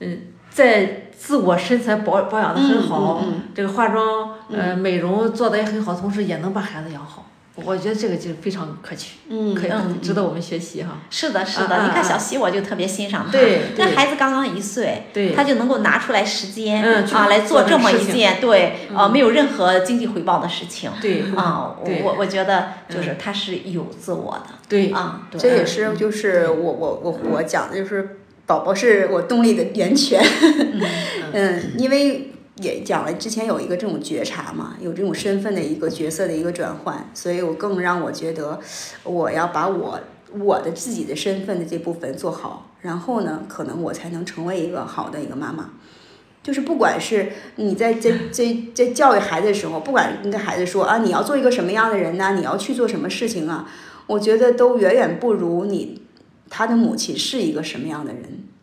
[0.00, 0.18] 嗯，
[0.58, 7.26] 在自我身材保保养的很好，嗯嗯这个化妆、呃美容做的也很好，同时也能把孩子养好。
[7.64, 10.98] 我觉得这个就非常可取，嗯可以嗯值得我们学习哈。
[11.10, 11.82] 是的，是的。
[11.82, 13.32] 你看啊小西，我就特别欣赏他。
[13.32, 13.84] 对对。
[13.84, 15.32] 那孩子刚刚一岁，对。
[15.34, 20.90] 他就能够拿出来时间嗯啊来做做这么一件对啊没有任何经济回报的事情。
[21.00, 21.22] 对。
[21.36, 24.54] 啊，我我我觉得就是他是有自我的。
[24.68, 25.40] 对，啊，对。
[25.40, 28.17] 这也是就是我我我我讲的就是
[28.48, 30.18] 宝宝是我动力的源泉，
[31.32, 38.58] 嗯，因为也讲了之前有一个这种觉察嘛，有这种身份的一个角色的一个转换，所以我更让我觉得
[39.04, 40.00] 我要把我
[40.38, 45.68] 我的自己的身份的这部分做好，然后呢，可能我才能成为一个好的一个妈妈。
[46.42, 53.68] 就是不管是你在在在在教育孩子的时候，不管你跟孩子说啊，你要做一个什么样的人呢、你要去做什么事情啊，
[54.06, 56.00] 我觉得都远远不如你
[56.50, 58.22] 他的母亲是一个什么样的人，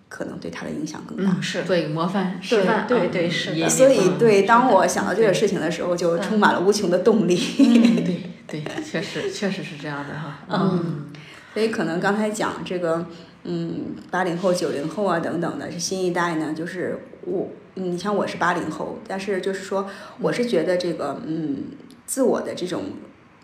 [0.09, 1.31] 可能对他的影响更大。
[1.37, 7.39] 嗯，是做一个模范示对范，对是的所以，嗯对，当我想到这个事情的时候，就充满了无穷的动力。
[7.59, 8.03] 嗯
[8.47, 10.39] 对对，确实 确实是这样的哈。
[10.49, 11.07] 嗯
[11.53, 13.05] 所以，可能刚才讲这个，
[13.45, 21.63] 嗯，八零后、九零后啊等等的，是新一代呢，就是我，你像我是八零后，但是就是说，我是觉得这个，嗯，
[22.05, 22.83] 自我的这种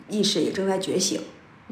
[0.09, 1.21] 意识也正在觉醒。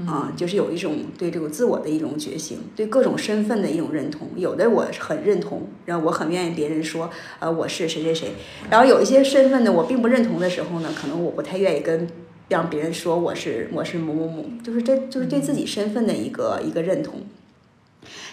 [0.06, 4.30] 啊，就是有一种对这个自我的一种觉醒，对各种身份的一种认同。
[4.36, 7.10] 有的我很认同，然后我很愿意别人说，
[7.40, 8.32] 呃，我是谁谁谁。
[8.70, 12.08] 然后有一些身份呢，我并不认同的时候呢，可能我不太愿意跟
[12.48, 17.16] 让别人说我是我是某某某，就是这就是对自己身份的一个一个认同。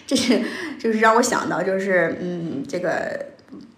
[0.06, 0.40] 这是
[0.78, 3.26] 就是让我想到，就是嗯，这个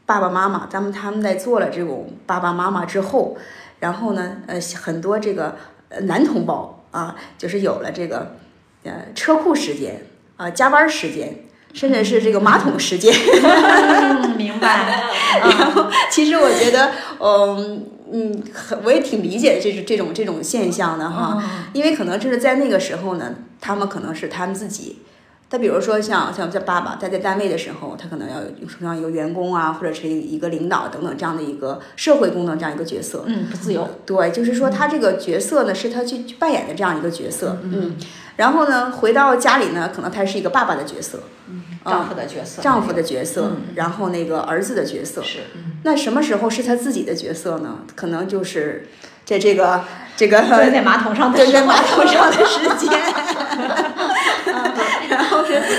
[0.04, 3.38] 爸爸妈妈，咱们他们在做了这种爸爸妈妈之后，
[3.80, 5.56] 然后呢，呃，很多这个
[6.02, 8.36] 男同胞啊，就是有了这个
[8.84, 13.14] 呃车库时间啊，加班时间，甚至是这个马桶时间。
[13.42, 15.04] 嗯， 明白。
[15.40, 21.42] 然后，其实我觉得，嗯嗯，很我也挺理解这种这种这种现象的哈，
[21.74, 25.02] 因为可能就是在那个时候呢，他们可能是他们自己。
[25.50, 33.24] 他比如说像像像爸爸，他在单位的时候，他可能要有像一个员工啊，或者是一个领导等等这样的一个社会功能这样一个角色。
[33.26, 33.88] 嗯，不自由。
[34.04, 37.58] 对，就是说他这个角色呢，是他去扮演的这样一个角色。
[37.62, 37.96] 嗯。
[38.36, 41.20] 然后呢，回到家里呢，可能他是一个爸爸的角色。
[41.48, 41.62] 嗯。
[41.82, 42.60] 丈夫的角色。
[42.60, 43.52] 丈夫的角色。
[43.74, 45.22] 然后那个儿子的角色。
[45.22, 45.38] 是。
[45.82, 47.78] 那什么时候是他自己的角色呢？
[47.94, 48.86] 可能就是
[49.24, 49.82] 在这个
[50.14, 52.90] 这个蹲在马桶上的蹲在马桶上的时间。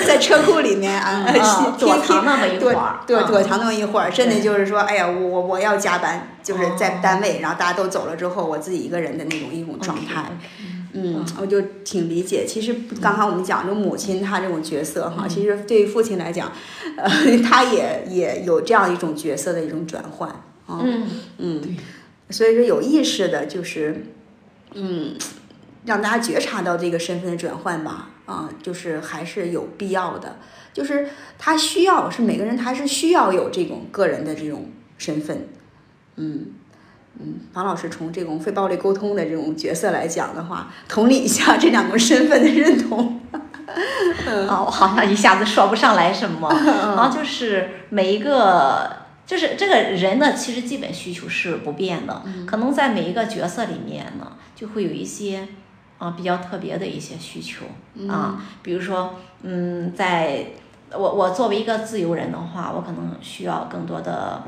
[0.07, 1.25] 在车库里面啊，
[1.79, 10.25] 躲藏那么一会儿，对，躲藏那么一会儿，甚至就是说，哎呀，我我我要加班，就是在单位，然后大家都走了之后，我自己一个人的那种一种状态。
[10.91, 12.45] 嗯，我就挺理解。
[12.47, 16.51] 其实刚才我们讲，这母亲她这种角色哈，其实对于父亲来讲，
[16.97, 17.07] 呃，
[17.47, 20.27] 他也也有这样一种角色的一种转换
[20.65, 20.81] 啊。
[20.83, 21.77] 嗯嗯，
[22.31, 24.03] 所以说有意识的，就是
[24.73, 25.15] 嗯，
[25.85, 28.09] 让大家觉察到这个身份的转换吧。
[28.29, 30.37] 啊，就是还是有必要的，
[30.71, 35.47] 就是他需要是每个人，他是需要有这种个人的这种身份，
[36.17, 36.45] 嗯
[37.19, 43.19] 嗯，王老师从这种非暴力沟通的这种角色来讲的话，同理一下这两个身份的认同。
[44.47, 55.47] 啊，我好像一下子说不上来什么，然后就是每一个，就是这个人的其实基本需求是不变的，可能在每一个角色里面呢，就会有一些。
[55.99, 57.65] 啊，比较特别的一些需求
[58.07, 60.47] 啊，比如说，嗯，在
[60.91, 64.41] 我我作为一个自由人的话，我可能需要更多的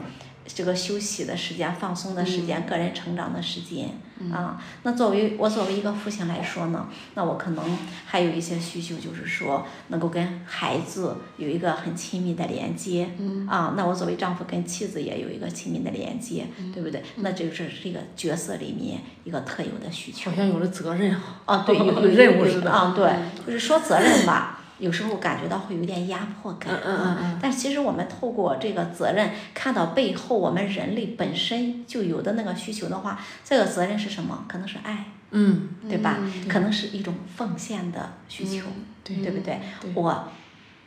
[0.55, 3.89] 这个休息的时间、放松的时间、个人成长的时间。
[4.31, 13.09] 啊，那作为我作为一个父亲来说呢，那我可能还有一些需求，就是说能够跟孩子有一个很亲密的连接。
[13.17, 13.47] 嗯。
[13.47, 17.01] 啊，那我作为丈夫跟妻子也有一个亲密的连接，对不对？
[17.15, 20.29] 那这就是这个角色里面一个特有的需求。
[20.29, 21.63] 好像有了责任啊。
[21.65, 22.69] 对，有 有任务似的。
[22.71, 23.11] 啊，对，
[23.47, 24.60] 就是说责任吧。
[24.81, 34.43] 有时候感觉到会有点压迫感，嗯嗯嗯但其实我们透过这个责任，看到背后我们人类本身就有的那个需求的话，这个责任是什么？
[34.47, 36.17] 可能是爱，嗯，对吧？
[36.49, 38.65] 可能是一种奉献的需求，
[39.03, 39.61] 对不对？
[39.93, 40.27] 我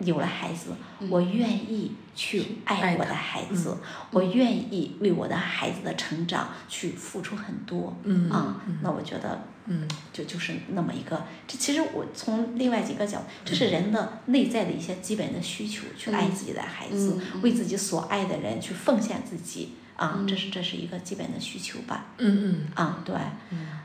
[0.00, 0.72] 有了孩子，
[1.09, 3.76] 我愿意去爱我的孩子，
[4.11, 9.40] 我愿意为我的孩子的成长去付出很多，嗯啊，那我觉得。
[9.66, 22.07] 嗯，就就是那么一个，这其实我从另外几个角度，这是人的内在的一些基本的需求，去爱自己的孩子，为自己所爱的人去奉献自己啊，这是这是一个基本的需求吧。
[22.18, 22.66] 嗯嗯。
[22.74, 23.14] 啊，对。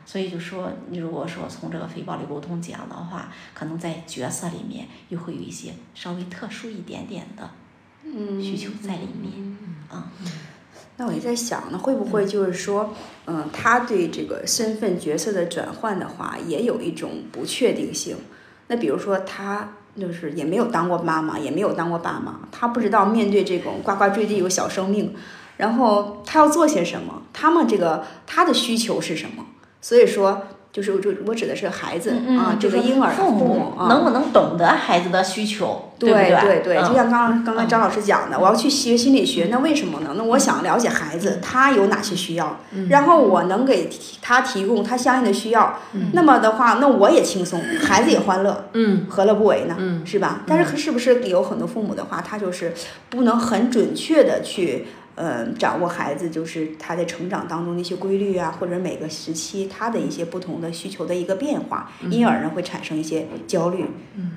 [0.05, 7.49] 所以就说，你如果说从这个非暴力沟通讲的话，可能在角色里面又会有一些稍微特殊一点点的
[8.41, 9.55] 需求在里面
[9.87, 10.11] 啊。
[10.99, 12.93] 那我也在想呢，会不会就是说，
[13.25, 18.17] 嗯，他对这个身份角色的转换的话，也有一种不确定性。
[18.67, 25.15] 那比如说，他就是也没有当过妈妈，也没有当过爸妈，他不知道面对这种呱呱坠地有小生命，
[25.55, 29.45] 然后他要做些什么，他们这个他的需求是什么？
[29.81, 30.43] 所以说。
[30.71, 35.85] 就是我，就我指的是孩子啊，这个婴儿父母能不能懂得孩子的需求？
[35.97, 40.13] 对对对，就像刚刚刚刚张老师讲的，我要去学心理学，那为什么呢？
[40.15, 42.57] 那我想了解孩子他有哪些需要，
[42.89, 43.89] 然后我能给
[44.21, 45.79] 他提供他相应的需要，
[46.13, 49.75] 那么的话，那我也轻松，孩子也欢乐，嗯，何乐不为呢？
[50.05, 50.43] 是吧？
[50.47, 52.73] 但是是不是有很多父母的话，他就是
[53.09, 54.85] 不能很准确的去。
[55.21, 63.85] 嗯，掌握孩子就是他在成长当中的一些规律啊，或者每个时期他的一些不同的需求的一个变化，因而呢会产生一些焦虑、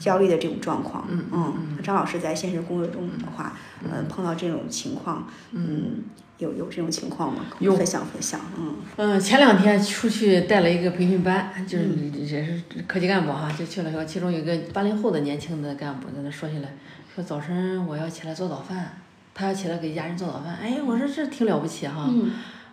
[0.01, 1.07] 焦虑的这种状况。
[1.09, 6.03] 嗯嗯，张老师在现实工作中的话，嗯，碰到这种情况，嗯，
[6.39, 7.47] 有有这种情况吗？
[7.61, 8.41] 有分享分享。
[8.59, 16.75] 嗯嗯，前两天出去带了一个培训班，就是也是科级干部哈，就去了说，其中有一个八零后的年轻的干部在那说起来，
[17.15, 18.99] 说早晨我要起来做早饭。
[19.35, 22.11] 他要起来给家人做早饭，哎，我说这挺了不起哈。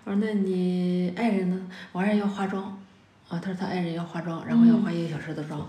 [0.04, 1.68] 我说那你爱人呢？
[1.92, 2.64] 我爱人要化妆，
[3.28, 5.62] 啊，他说他爱人要化妆，然后要化一个小时的妆，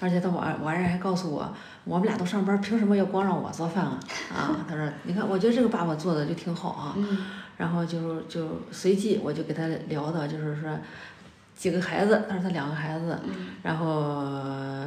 [0.00, 1.52] 而且他晚晚上还告诉我，
[1.84, 3.98] 我们俩都上班，凭什么要光让我做饭啊？
[4.32, 6.96] 啊，他说，你看，我觉得这个爸爸做的就挺好啊。
[7.56, 10.78] 然后就就随即我就给他聊的，就是说
[11.54, 13.18] 几个孩子，他说他两个孩子，
[13.62, 14.84] 然后。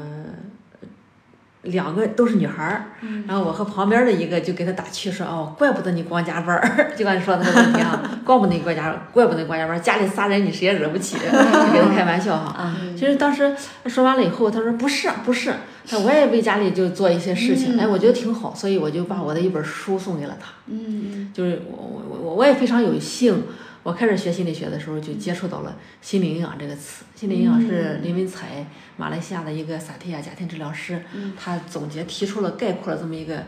[1.63, 2.85] 两个都是女孩儿，
[3.27, 11.17] 然后我和旁边的一个就给他打趣说：“哦，怪不得你光加班儿， 就刚才说那个问题啊， 怪不得你光加，怪不得你光加班儿，家里仨人你谁也惹不起。
[11.19, 12.73] ”就给他开玩笑哈。
[12.97, 13.53] 其实当时
[13.87, 15.53] 说完了以后，他说：“不是，不是，
[15.85, 20.47] 他我也为家里就做一些事情，哎，我觉得挺好，所以我就把我的一本书送给了他。
[20.67, 23.43] 嗯就是我我我我也非常有幸。”
[23.83, 27.05] 我开始学心理学的时候，就接触到了心理营养这个词。
[27.15, 28.67] 心理营养是林文采，
[28.97, 31.01] 马来西亚的一个萨提亚家庭治疗师，
[31.37, 33.43] 他总结提出了概括了这么一个，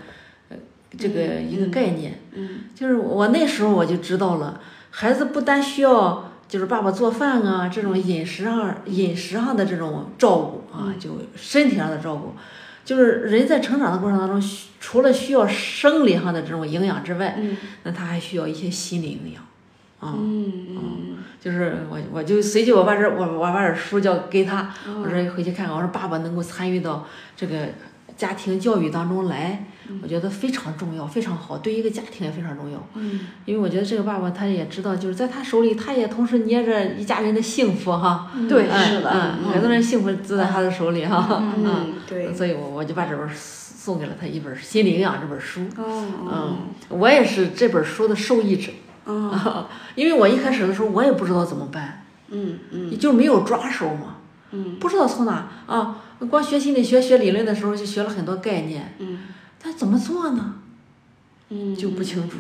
[0.49, 0.57] 呃，
[0.97, 2.19] 这个一个概念。
[2.33, 12.33] 嗯，就是我那时候我就知道了，孩子不单需要就是爸爸做饭啊，这种饮食上饮食上的这种照顾啊，就身体上的照顾，
[12.85, 14.41] 就是人在成长的过程当中，
[14.79, 17.37] 除了需要生理上的这种营养之外，
[17.83, 19.45] 那他还需要一些心理营养。
[20.01, 24.73] 嗯嗯，就是我我就随即我把这我我把这书交给他，
[25.03, 27.67] 我说回去看看，我说爸爸能够参与到这个
[28.17, 29.65] 家庭教育当中来，
[30.03, 32.87] 我觉得非常重要，非常好，对一个家庭也非常重要。
[32.95, 38.31] 嗯，因为我觉得这个爸爸他也知道，就是在他手里，他也同时捏着一家人的幸福哈。
[38.47, 41.43] 对，是的，嗯，很多人幸福都在他的手里哈。
[41.57, 42.33] 嗯，对。
[42.33, 45.61] 所以我我就把这本送给了他一本《心理营养》这本书。
[45.77, 46.05] 哦。
[46.31, 46.57] 嗯，
[46.89, 48.71] 我也是这本书的受益者。
[49.05, 54.17] 嗯， 因为我一开始的时候我也不知道怎么办，嗯嗯，就没有抓手嘛，
[54.51, 55.97] 嗯，不知道从哪啊，
[56.29, 59.19] 光学心理学学理论的时候就学了很多概念，嗯，
[59.61, 60.55] 但怎么做呢？
[61.49, 62.37] 嗯，就不清楚，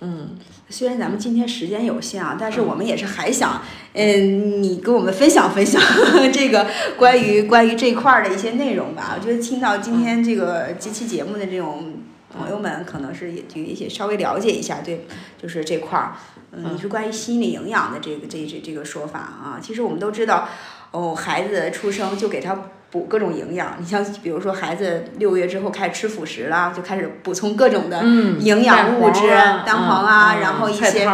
[0.00, 0.36] 嗯，
[0.68, 3.62] 虽然咱们今天时间有限啊，但是我们也是还想，
[3.94, 5.80] 嗯，你跟我们分享分享
[6.32, 6.66] 这个
[6.98, 9.16] 关于关于这块儿的一些内容吧。
[9.18, 11.94] 我觉得听到今天这个这期节目的这种。
[12.32, 15.06] 朋友们可能是也就一些稍微了解一下，对，
[15.40, 16.16] 就是这块儿，
[16.52, 19.60] 嗯，你是关于心理营养的这个这这这个说法啊。
[19.62, 20.48] 其实我们都知道，
[20.90, 22.58] 哦，孩子出生就给他。
[22.92, 28.04] 补各种营养，你像比如说孩子六个月之后开始吃辅食啦，就开始补充各种的
[28.38, 29.30] 营养物质，
[29.64, 31.06] 蛋黄啊，然后一些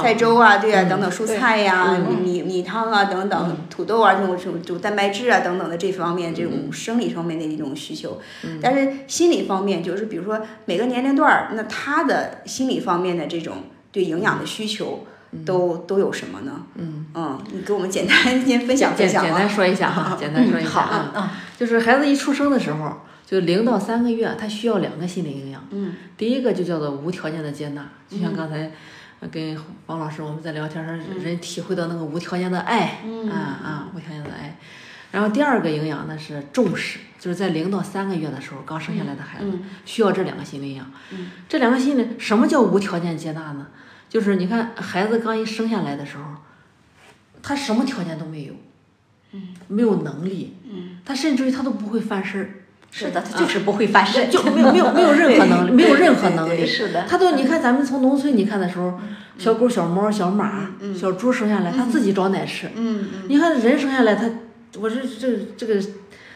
[0.00, 8.18] 菜粥啊，对啊，等等蔬菜呀，米米汤啊等等，土豆啊这种这种就蛋白质啊等等的这方面这种生理方面的一种需求。
[8.62, 13.56] 但是心理方面就是比如说每个年龄段儿，那他的心理方面的这种
[13.92, 15.06] 对营养的需求。
[15.44, 16.64] 都都有什么呢？
[16.74, 25.62] 嗯嗯，你给我们简单先分享分享简单说一下哈， 简单说一下啊嗯，就是孩子一出生的时候，就零到三个月，他需要两个心理营养。
[25.70, 28.70] 嗯，第一个就叫做无条件的接纳，就像刚才
[29.30, 29.56] 跟
[29.86, 34.58] 王老师我们在聊天时，人体会到那个无条件的爱，啊啊，无条件的爱。
[35.12, 40.86] 然后第二个营养呢是重视，就是在零到三个月的时候，刚生下来的孩子需要这两个心理营养。
[41.12, 43.66] 嗯，这两个心理什么叫无条件接纳呢？
[44.16, 46.24] 就是你看，孩子刚一生下来的时候，
[47.42, 48.54] 他什么条件都没有，
[49.32, 52.48] 嗯，没有能力，嗯，他甚至于他都不会翻身儿，
[52.90, 58.98] 是的，他就是不会翻身，就没有没有没有任何能力，没有任何能力，是的，他都你看咱们从农村你看的时候，
[59.36, 64.30] 小狗、小猫、小马、小猪生下来，他自己找奶吃，嗯嗯，你看人生下来，他
[64.78, 65.78] 我这这这个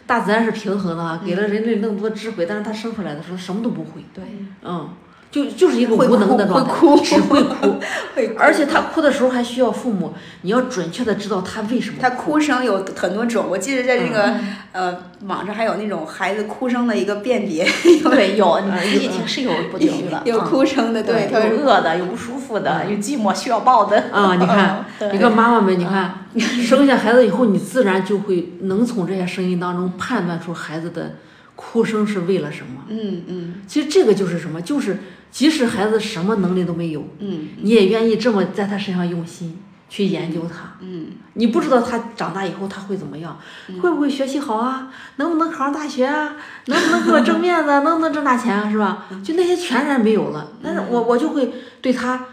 [0.07, 4.23] 大自然是平衡的啊，给了人类那么多智慧，但是他生出来的时候什么都不会，对，
[4.65, 4.91] 嗯。
[5.31, 6.75] 就就是一个无能的状态，
[7.05, 7.79] 只 会哭，
[8.17, 10.13] 会而且他哭的时候还需要父母，
[10.43, 11.99] 你要准确的知道他为什么。
[12.01, 14.35] 他哭声有很多种，我记得在这个
[14.73, 17.65] 呃网上还有那种孩子哭声的一个辨别。
[18.03, 24.07] 对，有你仔细听是有不同的， 有哭声的，对，有饿的，有不舒服的，有寂寞需要抱的。
[24.11, 31.13] 啊，你看，你看妈妈们，你看生下孩子以后，你自然就会能从这些声音当中判断出孩子的
[31.61, 32.85] 哭声是为了什么。
[32.89, 34.97] 嗯嗯，其实这个就是什么，就是。
[35.33, 43.39] 即使孩子什么能力都没有，嗯，你也愿意这么在他身上用心去研究他，嗯，你不知道他长大以后他会怎么样，
[43.81, 44.93] 会不会学习好啊？
[45.19, 46.35] 能不能考上大学啊？
[46.67, 47.69] 能不能给我挣面子？
[47.83, 48.69] 能不能挣大钱啊？
[48.69, 49.07] 是吧？
[49.23, 50.49] 就那些全然没有了。
[50.61, 52.27] 但是我我就会对他，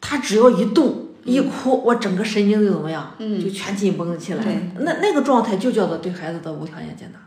[0.00, 3.14] 他只要一动一哭，我整个神经就怎么样？
[3.20, 4.44] 嗯，就全紧绷起来。
[4.80, 7.18] 那那个状态就叫做对孩子的无条件接纳，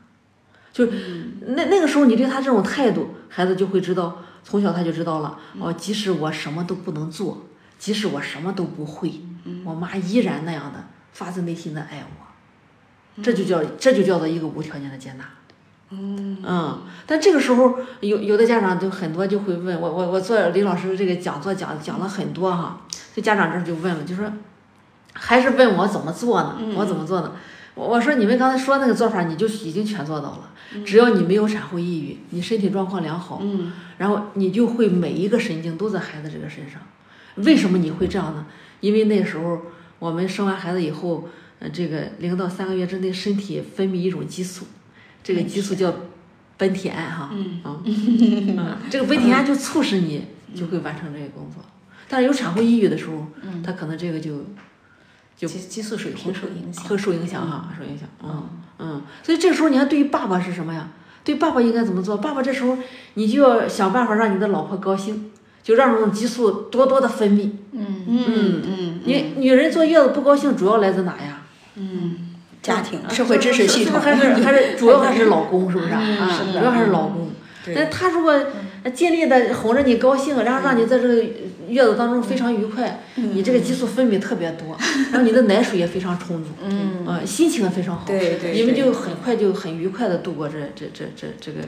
[0.74, 0.86] 就
[1.56, 4.18] 那那个时候你对他这种态度，孩子就会知道。
[4.46, 7.46] 从小他就知道了哦，即使我什么都不能做，
[7.80, 9.22] 即使我什么都不会，
[9.64, 15.24] 我妈依然那样的发自内心的爱我，这就叫这就叫做一个无条件的接纳。
[15.92, 22.82] 嗯，但这个时候有有的家长就很多就会问我，我我做李老师这个讲座讲讲了很多哈，
[23.16, 24.30] 这家长这就问了，就说
[25.14, 26.58] 还是问我怎么做呢？
[26.60, 27.32] 嗯我怎么做呢？
[27.76, 30.50] 我我说你们刚才说那个做法，你就已经全做到了。
[30.76, 36.82] 嗯只要你没有产后抑郁，你身体状况良好，嗯然后你就会每一个神经都在孩子这个身上。
[37.36, 38.48] 为什么你会这样呢？
[38.80, 39.62] 因为那时候
[40.00, 44.66] 我们生完孩子以后，呃，这个零到三个月之内，身体分泌一种激素，
[45.24, 45.94] 这个激素叫
[46.58, 51.64] 苯体胺哈，嗯啊 嗯，这个苯体胺就促使你就会完成这个工作。
[52.10, 53.28] 但是有产后抑郁的时候，
[53.64, 54.46] 他可能这个就
[55.48, 56.86] 就激激素水平受影响。
[56.86, 58.08] 会受影响哈，受影响。
[58.24, 58.44] 嗯
[58.80, 60.90] 嗯，所以这个时候你看，对于爸爸是什么呀？
[61.24, 62.18] 对爸爸应该怎么做？
[62.18, 62.78] 爸爸这时候
[63.16, 65.32] 你就要想办法让你的老婆高兴，
[65.62, 67.50] 就让这种激素多多的分泌。
[67.72, 71.42] 嗯嗯嗯你女人坐月子不高兴，主要来自哪呀？
[71.76, 76.02] 嗯，家庭社会支持系统还是还是 主要还是老公，是不是啊？
[76.52, 77.30] 主要还是老公。
[77.66, 78.34] 对那他如果
[78.92, 81.24] 尽力的哄着你高兴，然后让你在这个
[81.70, 84.78] 月子当中非常愉快，你这个激素分泌特别多，
[85.12, 91.60] 然后你的奶水也非常充足，嗯呃，心情也非常好，对对你们就很快就很愉快的度过这这这这这个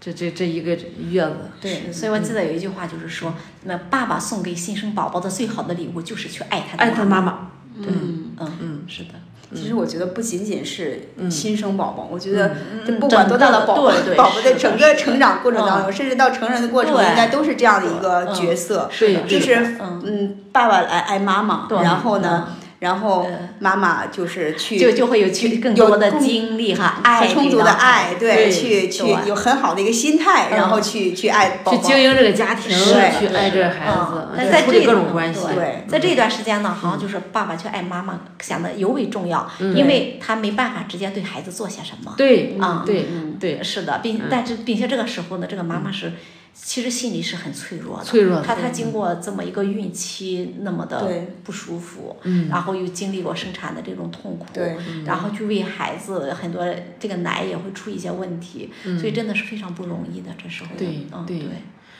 [0.00, 0.76] 这这这一个
[1.08, 1.36] 月子。
[1.60, 8.30] 对，所以我记得有一句话就是说，那爸爸送给新生宝宝的最好的礼物就是去爱他的爱他妈妈妈，嗯。
[8.38, 9.10] 嗯嗯，是的。
[9.54, 18.90] 其实我觉得不仅仅是嗯新生宝宝，我觉得嗯这不管多大的宝宝宝宝是的的整个成长过程当中，甚至到成人的过程，应该都是这样的一个嗯角色。
[19.28, 22.48] 就是嗯嗯，爸爸来爱妈妈，然后呢，
[22.80, 23.48] 然后嗯。
[23.58, 30.82] 妈妈就是去就就会有去更多的更精力哈，爱很充足的爱，对，对去去有很好的一个心态，然后嗯。
[30.82, 31.78] 去去爱宝宝。
[31.78, 35.40] 去经营这个家庭，对去爱这个孩嗯子，那在这去处理各种段关系。
[35.54, 35.84] 对。
[35.88, 39.74] 在这一段时间呢，好像就是爸爸去爱妈妈显得尤为重要，嗯。
[39.74, 42.14] 因为他没办法直接对孩子做些什么。
[42.16, 43.36] 对啊对嗯。
[43.40, 44.22] 对，是的，并嗯。
[44.30, 46.12] 但是并且这个时候呢，这个妈妈是
[46.58, 51.06] 其实心里是很脆弱的，脆弱的她她经过这么一个孕期那么的
[51.44, 56.64] 不舒服，嗯然后又经历过生产的这种痛苦，对然后去喂孩子，很多
[56.98, 60.30] 这个奶也会出一些问题，所以真的是非常不容易的。
[60.42, 61.42] 这时候，嗯对对嗯对，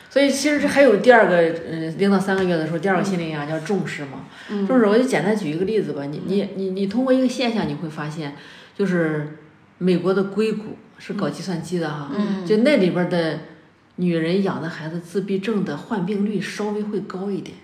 [0.09, 1.37] 所以其实这还有第二个，
[1.69, 4.25] 嗯，零到三个月的时候，第二个心理营养叫重视嘛。
[4.67, 6.03] 重视，我就简单举一个例子吧。
[6.05, 8.35] 你你你你通过一个现象，你会发现，
[8.77, 9.37] 就是
[9.77, 13.39] 美国的硅谷是搞计算机的哈，嗯就那里边儿的
[13.97, 17.57] 女人养的孩子自闭症的患病率稍微会高一点。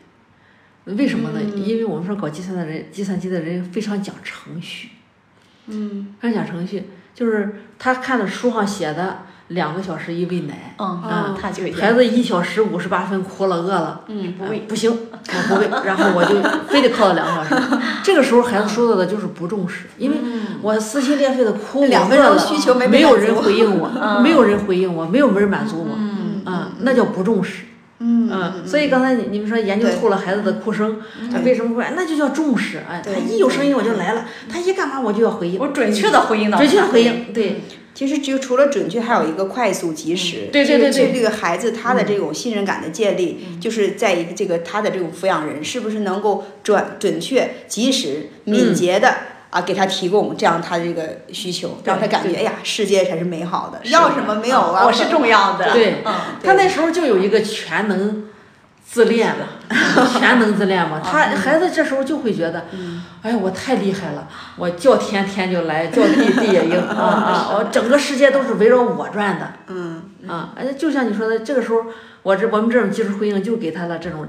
[0.86, 1.40] 为什么呢？
[1.56, 4.90] 因为我们说搞计算的人，计算机的人非常讲程序。
[5.68, 6.84] 嗯非常讲程序，
[7.16, 16.36] 就是他看的书上写的两个小时一喂奶，嗯啊他就孩子一小时五十八分哭了饿了，嗯不喂不行，我不喂，然后我就
[16.68, 17.78] 非得靠到两个小时。
[18.04, 20.18] 这个时候孩子说到的就是不重视，因为
[20.62, 26.13] 我撕心裂肺的哭，我两分钟饿了需求没没有人回应我，嗯没有人回应我，没有人满足我，嗯
[26.46, 27.64] 啊，那叫不重视。
[28.00, 31.00] 嗯嗯，所以刚才你你们说研究对透了孩子的哭声，
[31.32, 31.86] 他为什么会？
[31.96, 32.82] 那就叫重视。
[32.90, 37.62] 哎，他一有声音我就来了，他一干嘛我就要回应，我准确的回应到准确的回应，对。
[37.94, 40.50] 其实就除了准确，还有一个快速及时。
[40.52, 49.16] 对对对对嗯这个孩子他的这种信任感的建立，就是在一个这个他的这种抚养人是不是能够准准确、及时、敏捷的。
[49.54, 54.84] 啊，给他提供这样他这个需求，让他感觉对哎呀，世界才是美好的，要什么没有啊？
[54.86, 58.26] 我是重要的，对嗯，他那时候就有一个全能
[58.84, 59.48] 自恋了，
[60.20, 61.00] 全能自恋嘛。
[61.06, 62.66] 他孩子这时候就会觉得，
[63.22, 64.28] 哎呀，我太厉害了，
[64.58, 67.50] 我叫天天就来，叫地地也应 啊啊！
[67.54, 70.54] 我整个世界都是围绕我转的嗯，啊！
[70.58, 71.86] 哎，就像你说的，这个时候
[72.24, 74.28] 我这我们这种技术回应就给他了这种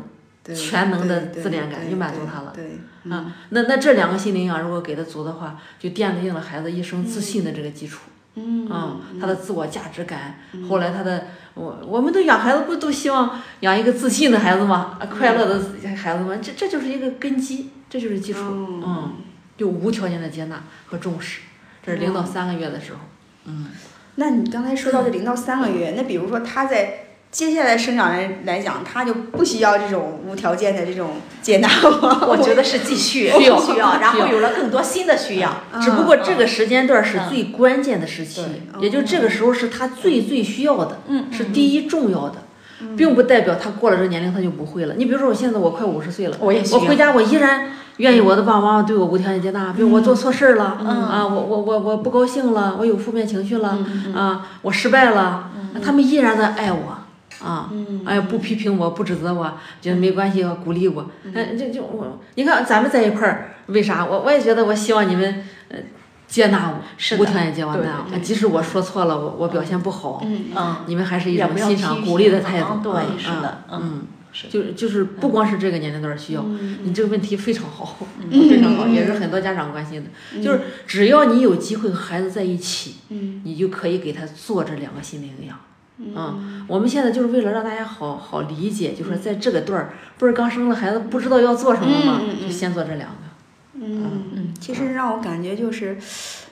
[0.55, 2.53] 全能的自恋感，就满足他了。
[2.55, 2.79] 对，
[3.11, 8.00] 啊，那那这两个心理营养如果给的足的话，就奠定了孩子一生自信的这个基础。
[8.36, 14.98] 嗯啊，他的自我价值感，后来他的我我们都养孩子不都希望养一个自信的孩子吗？
[15.00, 15.62] 啊快乐的
[15.94, 16.36] 孩子吗？
[16.42, 18.40] 这这就是一个根基，这就是基础。
[18.40, 19.12] 嗯嗯，
[19.57, 21.42] 就无条件的接纳和重视，
[21.86, 22.98] 这是零到三个月的时候。
[23.44, 23.68] 嗯，
[24.16, 27.03] 那你刚才说到这 零到三个月，那比如说他在
[27.35, 32.26] 接下来生长来来讲，他就不需要这种无条件的这种接纳我？
[32.30, 33.28] 我觉得是继续。
[33.37, 38.45] 需要需要，然后有了更多新的需要，只不过这个时间段是嗯最关键的时期，
[38.78, 42.37] 也就这个时候是他最最需要的，嗯是第一重要的。
[42.97, 44.95] 并不代表他过了这个年龄他就不会了。
[44.97, 46.53] 你比如说，我现在我快五十岁了，我
[46.87, 49.72] 回家我依然愿意我的爸爸妈妈对我无条件接纳。
[49.72, 50.87] 比如我做错事儿了，嗯。
[50.89, 55.51] 啊，我我我我不高兴了，我有负面情绪了，嗯啊，我失败了，
[55.82, 56.99] 他们依然在爱我。
[57.45, 61.09] 啊，嗯哎，不批评我，不指责我，觉得没关系，鼓励我。
[61.34, 64.05] 哎，就就我，你看咱们在一块儿，为啥？
[64.05, 65.78] 我我也觉得，我希望你们呃
[66.26, 67.68] 接纳我，是无条件接纳
[68.12, 68.18] 我。
[68.18, 72.68] 即使我说错了，我我表现不好，嗯嗯，你们还是一种欣赏、鼓励的态度。
[72.74, 77.97] 嗯对嗯是的嗯，是就是就是不光是这个年龄段儿需要，嗯你这个问题非常好，
[78.30, 80.42] 非常好，也是很多家长关心的。
[80.42, 85.57] 就是只要你有机会和孩子在一起，嗯你就可以给他做这两个心理营养。
[85.99, 92.20] 嗯，我们现在就是为了让大家好好理解，就说在这个段儿，不是刚生了孩子不知道要做什么吗？
[92.42, 93.16] 就先做这两个。
[93.74, 95.97] 嗯嗯其实让我感觉就是，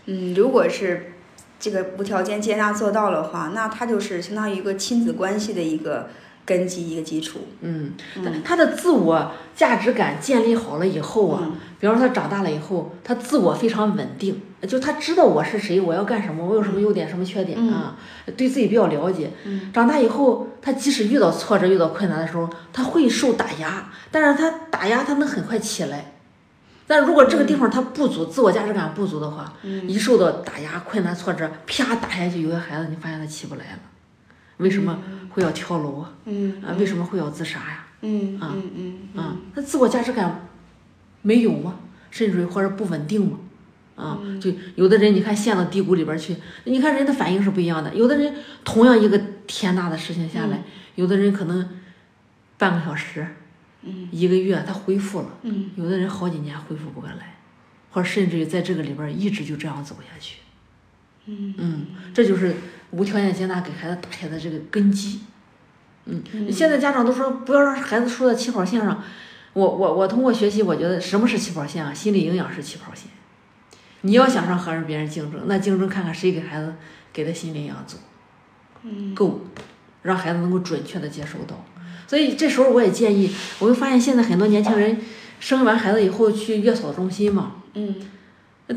[0.06, 1.12] 嗯，如果是
[1.58, 6.08] 这个无条件接纳做到的话，那他就是相当于一个亲子关系的一个
[6.44, 7.40] 根基、一个基础。
[7.62, 17.96] 嗯，他他的自我价值感建立好了以后啊，嗯比方说他长大了以后，他自我非常稳定，就他知道我是谁，我要干什么，我有什么优点，什么缺点啊，
[18.36, 19.32] 对自己比较了解。
[19.72, 26.12] 长大以后，他即使遇到挫折、遇到困难的时候，他会受打压，但是他打压他能很快起来。
[26.86, 29.52] 但如果这个地方他不足，自我价值感不足的话，
[29.88, 33.78] 一受到打压、困难、挫折，啪打下去，有些孩子你发现他起不来了，
[34.58, 34.98] 为什么
[35.30, 36.12] 会要跳楼啊？
[36.26, 37.86] 嗯啊，为什么会要自杀呀？
[38.02, 40.48] 嗯啊嗯嗯啊，他自我价值感
[41.22, 41.76] 没有吗？
[42.10, 43.38] 甚至于或者不稳定吗？
[43.94, 47.94] 啊，就有的人你看陷到低谷里边去，你看人的反应是不一样的。
[47.94, 48.34] 有的人
[48.64, 50.62] 同样一个天大的事情下来，
[50.94, 51.68] 有的人可能
[52.56, 53.26] 半个小时，
[53.82, 57.36] 嗯，一个月他恢复了，嗯，有的人好几年恢复不过来，
[57.90, 60.38] 或者甚至于在这个里边一直就这样走下去。
[61.26, 62.56] 嗯嗯，这就是
[62.90, 65.20] 无条件接纳给孩子打下的这个根基。
[66.06, 69.04] 嗯，现在家长都说不要让孩子输在起跑线上。
[69.52, 71.92] 我我我通过学习，我觉得什么是起跑线啊？
[71.94, 73.08] 心理营养是起跑线。
[74.02, 76.74] 你要想上和别人竞争，那竞争看看谁给孩子
[77.12, 77.96] 给的心理营养足，
[78.82, 79.40] 嗯够，
[80.02, 81.64] 让孩子能够准确的接收到。
[82.06, 84.98] 所以这时候我也建议，我会发现现在很多年轻人
[85.40, 87.94] 生完孩子以后去月嫂中心嘛，嗯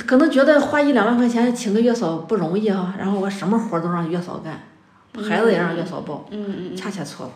[0.07, 4.63] 可能觉得花一两万块钱请个月嫂不容易啊，然后我什么活儿都让月嫂干，
[5.23, 7.31] 孩子也让月嫂抱，嗯嗯恰恰错了。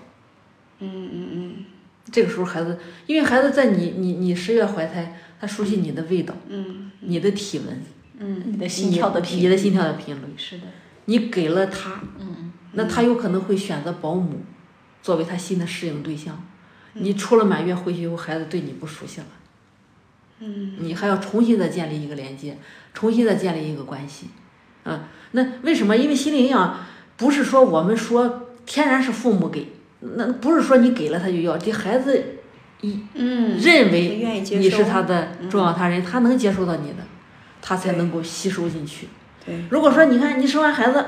[0.80, 1.56] 嗯嗯嗯
[2.12, 7.82] 这个时候孩子，因为孩子在你你你十月怀胎，他熟悉你的味道、嗯你的体温、
[8.20, 10.64] 嗯你的心跳的你频你的心跳的频率，是的，
[11.06, 14.42] 你给了他，嗯那他有可能会选择保姆
[15.02, 16.44] 作为他新的适应对象。
[16.94, 19.28] 你出了满月回去以后，孩子对你不熟悉了，
[20.40, 22.58] 嗯你还要重新的建立一个连接，
[22.94, 24.28] 重新的建立一个关系。
[24.86, 25.96] 嗯，那为什么？
[25.96, 26.80] 因为心理营养
[27.16, 29.68] 不是说我们说天然是父母给，
[30.00, 32.39] 那不是说你给了他就要，这孩子
[32.82, 36.98] 一嗯，认为你是他的重要他人，他能接受到你的，
[37.62, 39.10] 他才能够吸收进去。
[39.46, 41.06] 对，如果说你看你生完孩子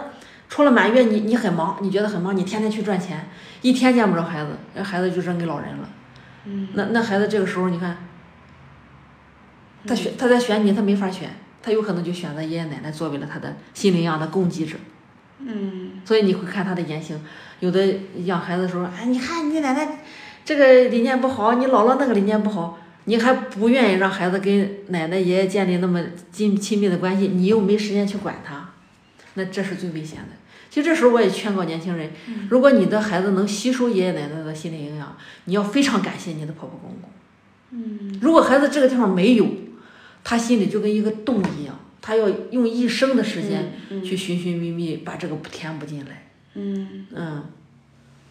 [0.49, 3.29] 出了满月，你你很忙，你觉得很忙，你天天去赚钱，
[3.61, 5.89] 一天见不着孩子，那孩子就扔给老人了。
[6.45, 7.97] 嗯，那那孩子这个时候你看，
[9.85, 11.29] 他选他在选你，他没法选，
[11.61, 14.75] 他有可能就选择爷爷奶奶作为了他的心理营养的供给者。
[15.43, 17.19] 嗯所以你会看他的言行，
[17.61, 17.95] 有的
[18.25, 20.00] 养孩子的时候，哎，你看你奶奶
[20.43, 28.69] 这个理念不好，你姥姥那个理念不好，你还不愿意让孩子跟奶奶爷爷建立那么近亲密的关系，你又没时间去管他，
[29.35, 30.29] 那这是最危险的。
[30.69, 32.11] 其实这时候我也劝告年轻人，
[32.49, 37.09] 如果你的孩子能吸收爷爷奶奶的心理营养，你要非常感谢你的婆婆公公。
[37.71, 39.47] 嗯如果孩子这个地方没有，
[40.23, 43.73] 他心里就跟一个洞一样，他要用一生的时间
[44.03, 46.27] 去寻寻觅觅，把这个填补进来。
[46.53, 47.43] 嗯嗯，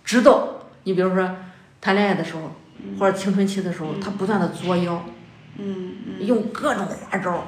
[0.04, 1.36] 直到你比如说
[1.80, 2.52] 谈恋爱的时候，
[2.98, 5.04] 或者青春期的时候，他不断的作妖，
[5.58, 7.46] 嗯用各种花招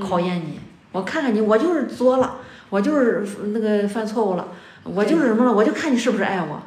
[0.00, 0.60] 考验你。
[0.92, 4.48] 我看看你，我就是作了，我就是那个犯错误了，
[4.82, 6.62] 我就是什么了，我就看你是不是爱我。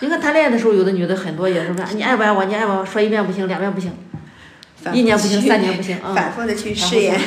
[0.00, 3.92] 你看谈恋爱的时候，有的女的很多也是问你爱不爱我，你爱我，说一遍不行，两遍不行，
[4.92, 7.18] 一年不行，三年不行，嗯，反复的去试验。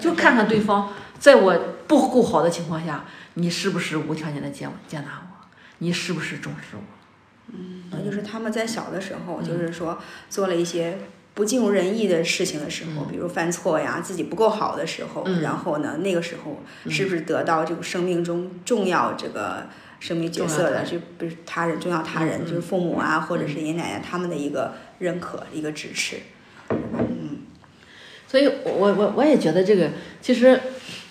[0.00, 3.04] 就看看对方，在我不够好的情况下，
[3.34, 5.46] 你是不是无条件的接接纳我，
[5.78, 6.82] 你是不是重视我。
[7.90, 10.98] 呃就是他们在小的时候，嗯就是说做了一些
[11.34, 15.42] 不尽如人意的事情的时候，比如犯错呀，自己不够好的时候，嗯。
[15.42, 19.66] 然后呢，那个时候是不是得到这个生命中重要这个
[20.00, 22.44] 生命角色的，就不是他人重要他人，嗯。
[22.44, 26.16] 嗯就是父母啊，或者是爷爷奶奶他们的一个认可、一个支持。
[26.70, 27.38] 嗯。
[28.26, 29.90] 所以我，我我我也觉得这个，
[30.20, 30.60] 其实，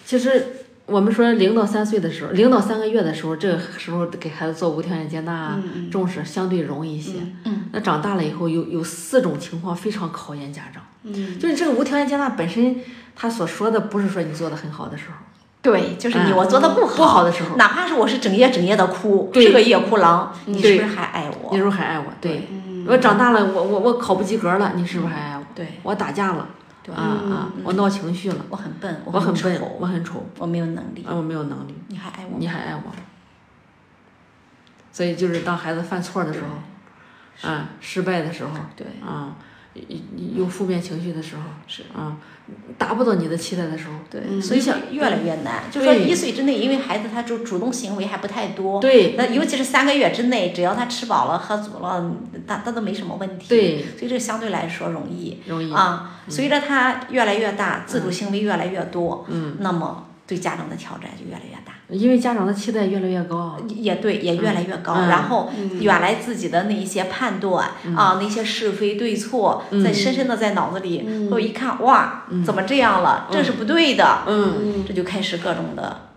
[0.05, 7.13] 其实我们说零到三岁的时候，零到三个月的时候，这个时候给孩子做无条件接纳啊、重视相对容易一些。
[7.45, 7.69] 嗯。
[7.71, 11.39] 那长大了以后，有有四种情况非常考验家长，嗯。
[11.39, 12.75] 就是这个无条件接纳本身，
[13.15, 15.15] 他所说的不是说你做的很好的时候，
[15.61, 17.55] 对，就是你嗯我做的不好，不好的时候。
[17.55, 19.45] 哪怕是我是整夜整夜的哭，对。
[19.45, 21.49] 是个夜哭狼，你是不是还爱我？
[21.53, 22.47] 那时候还爱我，对。
[22.51, 22.85] 嗯。
[22.85, 25.43] 我长大了，我我我考不及格了，你是不是还爱我？
[25.55, 26.49] 对，我打架了，
[26.83, 26.93] 对。
[26.93, 32.37] 啊啊，嗯我闹情绪了，我很笨，我很笨，丑，我很丑，我没有能力，啊，我没有能力，你还爱我？
[32.37, 32.83] 你还爱我？
[34.91, 39.35] 所以就是当孩子犯错的时候，啊，失败的时候，对，啊，
[40.35, 41.83] 有负面情绪的时候，是。
[41.95, 42.15] 啊，
[42.77, 45.63] 达不到你的期待的时候，对，所以想越来越难。
[45.71, 52.11] 就说一岁之内，因为孩子他主主动行为还不太多，对，那尤其是三个月之内，只要他吃饱了喝足了，
[52.45, 55.73] 他他都没什么问题，对，所以这相对来说容易，容易。
[55.73, 56.19] 啊。
[56.29, 61.73] 随着他越来越大，自主行为越来越多，嗯，那么对家长的挑战就越来越大。
[61.89, 64.93] 因为家长的期待越来越高，也对，也越来越高。
[64.93, 71.27] 然后原来自己的那一些判断啊，那些是非对错，在深深的在脑子里。
[71.29, 73.27] 我一看，哇，怎么这样了？
[73.29, 74.23] 这是不对的。
[74.25, 76.09] 嗯，这就开始各种的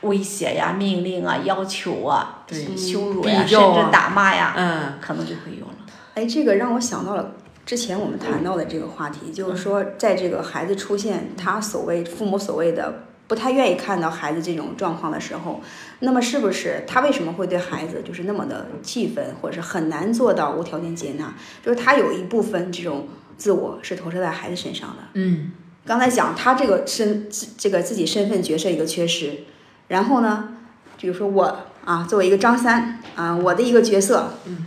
[0.00, 2.44] 威胁呀、命令啊、要求啊、
[2.76, 5.74] 羞辱呀，甚至打骂呀，嗯，可能就会有了。
[6.14, 7.34] 哎，这个让我想到了
[7.64, 13.04] 之前我们谈到的这个话题，就是说，在这个孩子出现他所谓父母所谓的。
[13.30, 15.60] 不太愿意看到孩子这种状况的时候，
[16.00, 21.32] 那么是不是他为什么会对孩子就是那么的气愤，或者是很难做到无条件接纳？
[21.64, 23.06] 就是他有一部分这种
[23.38, 24.96] 自我是投射在孩子身上的。
[25.12, 25.52] 嗯，
[25.86, 29.44] 刚才讲他这个身这个自己身份角色一个缺失，
[29.86, 30.56] 然后呢，
[30.98, 34.66] 比如说我啊，作为一个张三啊，我的一个角色嗯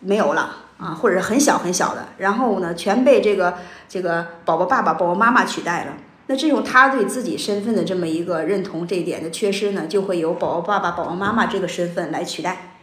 [0.00, 3.54] 没有了啊，或者是很小很小的，然后呢，全被这个
[3.88, 5.92] 这个宝宝爸爸、宝宝妈妈取代了。
[6.28, 12.74] 那这种他对自己身份的这么一个认同，这一点的缺失呢，就会由宝宝爸爸、宝宝妈妈这个身份来取代。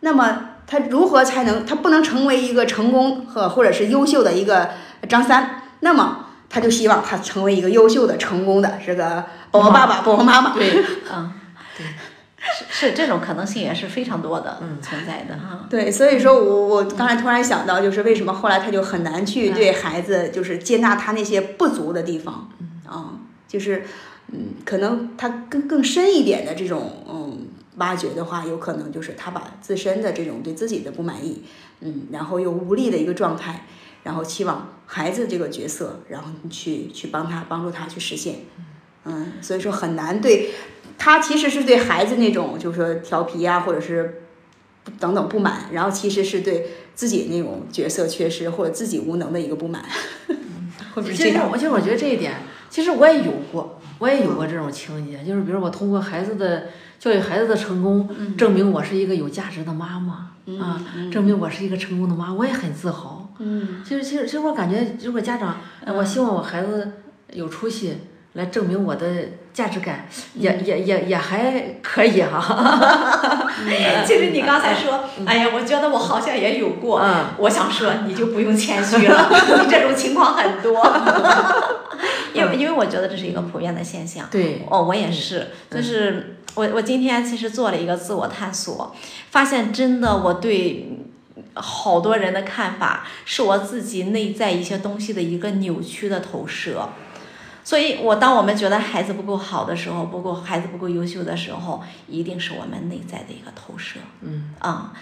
[0.00, 4.70] 那么他如何才能，他不能成为一个成功和或者是优秀的一个
[5.08, 5.62] 张三？
[5.80, 10.52] 那么他就希望他成为一个优秀的、成功的这个宝宝爸爸、宝宝妈妈。
[10.54, 11.32] 对，嗯，
[11.76, 11.86] 对，
[12.56, 15.66] 是是这种可能性也是非常多的，嗯，存在的哈。
[15.68, 22.50] 对，所以说我我刚才突然想到，就是为什么后来他就很难去对孩子，就是接纳他那些不足的地方。
[22.86, 23.84] 啊，就是，
[24.28, 31.42] 嗯，可能他更更深一点的这种，嗯，挖掘的话，有可能就是他把自身的这种对自己的不满意，
[31.80, 33.66] 嗯，然后又无力的一个状态，
[34.04, 38.36] 然后期望孩子这个角色，然后去去帮他帮助他去实现，
[39.04, 40.48] 嗯，所以说很难对，
[40.98, 44.22] 他其实是对孩子那种就是说调皮啊，或者是
[44.98, 49.84] 等等不满，然后其实是对自己那种角色缺失或者自己无能的一个不满，
[50.94, 51.48] 会不会这样？
[51.54, 52.34] 其实我觉得这一点。
[52.68, 56.66] 其实我也有过，我也有过这种情节，就是比如我通过孩子的
[56.98, 63.32] 教育孩子的成功，证明我是一个有价值的妈妈啊，证明我是一个成功的妈，我也很自豪。
[63.38, 66.92] 嗯，其实其实其实我感觉，如果家长，我希望我孩子
[67.32, 67.98] 有出息。
[68.34, 69.24] 来证明我的
[69.58, 73.50] 价值感，也也也也还可以哈。
[74.06, 77.04] 其实你刚才说，哎呀，我觉得我好像也有过。
[77.38, 79.28] 我想说，你就不用谦虚了，
[79.60, 80.80] 你这种情况很多。
[82.32, 84.28] 因为因为我觉得这是一个普遍的现象。
[84.30, 84.64] 对。
[84.70, 88.94] 哦，我也是，就是我我今天其实做了一个自我探索，
[89.32, 90.88] 发现真的我对
[91.54, 96.90] 好多人的看法，是我自己内在一些东西的一个扭曲的投射。
[97.68, 104.00] 所以，我当我们觉得孩子不够好的时候，不够孩子不够优秀的时候，一定是我们内在的一个投射。
[104.22, 104.94] 嗯啊，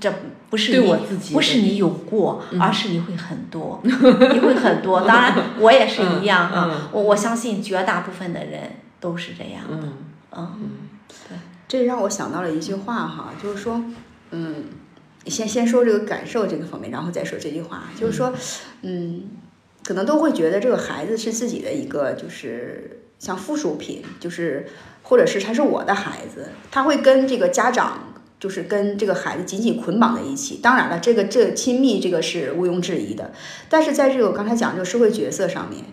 [0.00, 0.10] 这
[0.48, 0.96] 不是你
[1.34, 5.02] 不是你有过，而是你会很多，你会很多。
[5.06, 6.88] 当然，我也是一样啊。
[6.90, 9.86] 我我相信绝大部分的人都是这样的。
[9.86, 9.92] 嗯
[10.32, 10.70] 嗯，
[11.28, 11.36] 对。
[11.68, 13.84] 这让我想到了一句话哈，就是说，
[14.30, 14.64] 嗯，
[15.26, 18.32] 先先说这个感受这个方面，然后再说这句话，就是说，
[18.80, 19.24] 嗯。
[19.86, 24.66] 可能都会觉得这个孩子是自己的一个，就是像附属品，就是
[25.04, 30.56] 或者是他是我的孩子，他会跟这个家长，就是跟这个孩子紧紧捆绑在一起。
[30.56, 33.30] 当然了，这个这亲密这个是毋庸置疑的。
[33.68, 35.84] 但是在这个我刚才讲这个社会角色上面，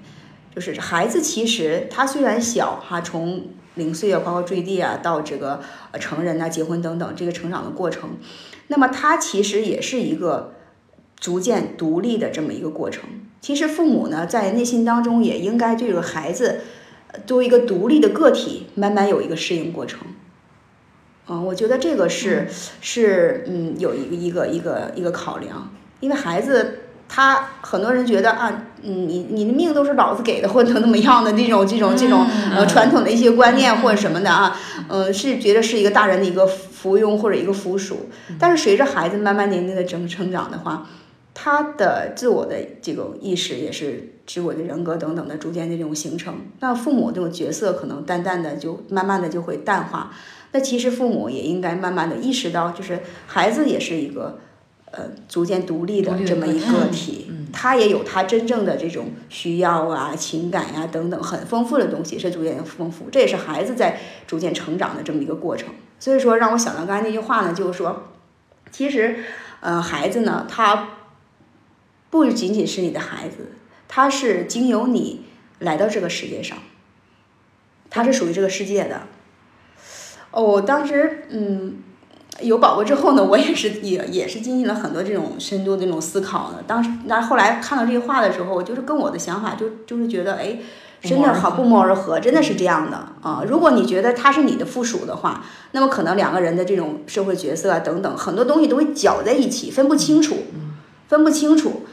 [0.55, 5.61] 就是孩子其实他虽然小哈，从零岁啊，包括坠地啊，到这个
[5.99, 8.17] 成人啊、结婚等等这个成长的过程，
[8.69, 10.55] 那么他其实也是一个
[11.19, 13.03] 逐渐独立的这么一个过程。
[13.43, 16.61] 其实父母呢，在内心当中也应该对这个孩子，
[17.27, 19.99] 作为一个独立的个体，慢慢有一个适应过程。
[21.27, 22.47] 嗯，我觉得这个是
[22.79, 25.69] 是嗯，有一个一个一个一个考量。
[25.99, 32.25] 因为孩子他很多人觉得啊，嗯你你的命都是老子给的，或者怎么样的这种这种这种
[32.55, 38.09] 呃传统的一些观念或者什么的啊，呃，是觉得是一个大人的一个附庸或者一个附属。
[38.39, 40.87] 但是随着孩子慢慢年龄的成成长的话。
[41.35, 50.13] 他的自我的这种意识也是自我的人格等等的逐渐的这种形成，那父母这种角色可能淡淡的就慢慢的就会淡化。
[50.51, 54.37] 那其实父母也应该慢慢的意识到，就是孩子也是一个
[54.91, 65.69] 呃逐渐独立的这么一个体，他也有他真正的这种需要啊、情感呀等等很丰富的东西是逐渐丰富，这也是孩子在逐渐成长的这么一个过程。
[65.99, 68.03] 所以说让我想到刚才那句话呢，就是说，
[68.71, 69.15] 其实。
[69.65, 70.89] 呃，孩子呢，他
[72.13, 73.53] 不仅仅是你的孩子，
[73.87, 75.25] 他是经由你
[75.57, 76.59] 来到这个世界上，
[77.89, 79.07] 他是属于这个世界的。
[80.29, 81.77] 哦，我当时嗯。
[82.41, 86.63] 有宝宝之后呢，我也是也也是进行了很多这种深度的这种思考的。
[86.65, 90.57] 当时，那后来看到这句话的时候，我就是跟我的想法就就是觉得，哎，
[90.99, 93.43] 真的好不谋而合，真的是这样的啊。
[93.47, 100.45] 如果你觉得他是你的附属的话，那么可能两个人的这种社会角色啊等等很多东西都会搅在一起，分不清楚，
[101.07, 101.83] 分不清楚。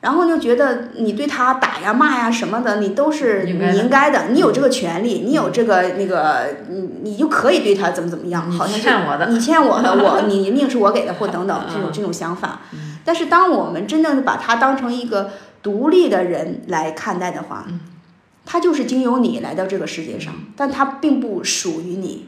[0.00, 8.80] 然后就觉得你对他打呀骂呀什么的，你都是你应该的，你有这个权利，你有这个那个，你你就可以对他怎么怎么样，好像是
[9.28, 12.62] 你欠我的，我 你命是我给的，或等等这种这种想法。
[13.04, 15.32] 但是当我们真正的把他当成一个
[15.62, 17.66] 独立的人来看待的话，
[18.46, 22.26] 他就是经由你来到这个世界上，但他并不属于你，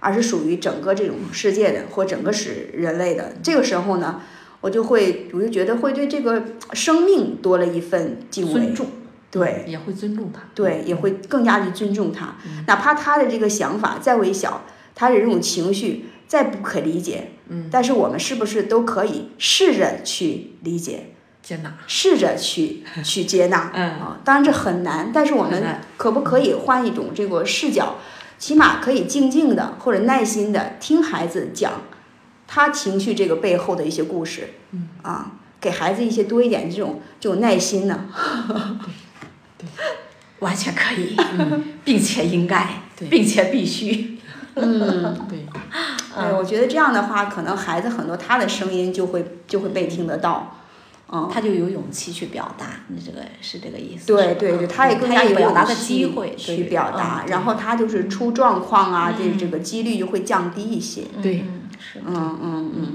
[0.00, 3.34] 而是属于整个这种世界的或整个是人类的。
[3.40, 4.20] 这个时候呢？
[4.64, 6.42] 我就会，我就觉得会对这个
[6.72, 8.86] 生命多了一份敬畏，尊重，
[9.30, 12.36] 对，也会尊重他，对，也会更加的尊重他，
[12.66, 14.62] 哪怕他的这个想法再微小，
[14.94, 21.10] 他的这种情绪再不可理解，嗯，但是我们是不是都可以试着去理解、
[21.42, 23.70] 接纳，试着去 去接纳？
[23.74, 25.62] 嗯啊，当然这很难，但是我们
[25.98, 27.96] 可不可以换一种这个视角，
[28.38, 31.82] 起码可以静静的或者耐心的听孩子讲。
[32.54, 34.88] 他情绪这个背后的一些故事，嗯。
[35.02, 38.06] 啊，给孩子一些多一点这种这种耐心呢，
[39.58, 39.66] 对，
[40.38, 41.16] 完全可以，
[41.84, 44.18] 并且应该，并且必须，
[44.54, 45.38] 嗯，对，
[46.14, 50.58] 对， 我觉得这样的话，可能孩子很多他的声音就会就会被听得到，
[51.10, 61.44] 嗯，他就有勇气去表达，你这个是这个意思，对对对，他也更加有表达的机会去表达，然后他就是出状况啊，这这个几率就会降低一些，对。
[62.04, 62.92] 嗯嗯嗯，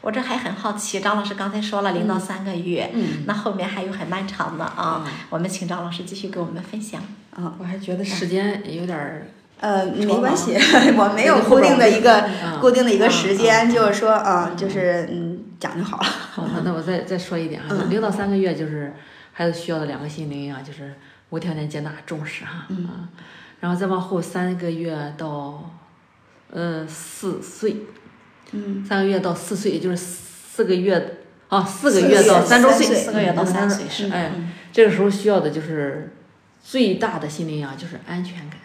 [0.00, 7.02] 我这还很好奇，张老师刚才说了零到三个月，嗯，那后面还有很漫长的啊，我们请张老师继续给我们分享。
[7.34, 9.28] 啊，我还觉得时间有点儿，
[9.60, 10.54] 呃，没关系，
[10.98, 12.28] 我没有固定的一个
[12.60, 16.04] 固定的一个时间，就是说啊，就是嗯，讲就好了。
[16.32, 18.92] 好， 那我再再说一点啊，零到三个月就是
[19.32, 20.94] 孩子需要的两个心灵啊，就是
[21.30, 23.08] 无条件接纳、重视哈，嗯，
[23.60, 25.70] 然后再往后三个月到，
[26.50, 27.76] 呃，四岁。
[28.52, 31.18] 嗯，三个月到四岁，也就是四个月
[31.48, 34.32] 啊，四个月到三周岁，四个月到三岁是哎，
[34.72, 36.14] 这个时候需要的就是
[36.62, 38.58] 最大的心灵啊，就是安全感。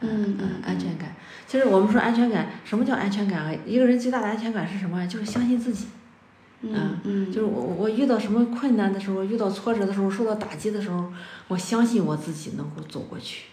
[0.00, 1.16] 嗯嗯，安全感。
[1.46, 3.52] 其实我们说安全感，什么叫安全感啊？
[3.66, 5.06] 一个人最大的安全感是什么？
[5.06, 5.86] 就是相信自己。
[6.60, 11.12] 嗯嗯，就是我我遇到什么困难的时候，遇到挫折的时候，受到打击的时候，
[11.48, 13.46] 我相信我自己能够走过去。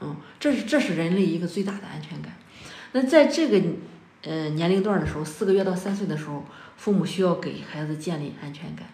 [0.00, 2.34] 嗯，这是这是人类一个最大的安全感。
[2.92, 3.62] 那在这个。
[4.22, 6.44] 呃，年龄段的时候，四个月到三岁的时候，
[6.76, 8.86] 父母需要给孩子建立安全感。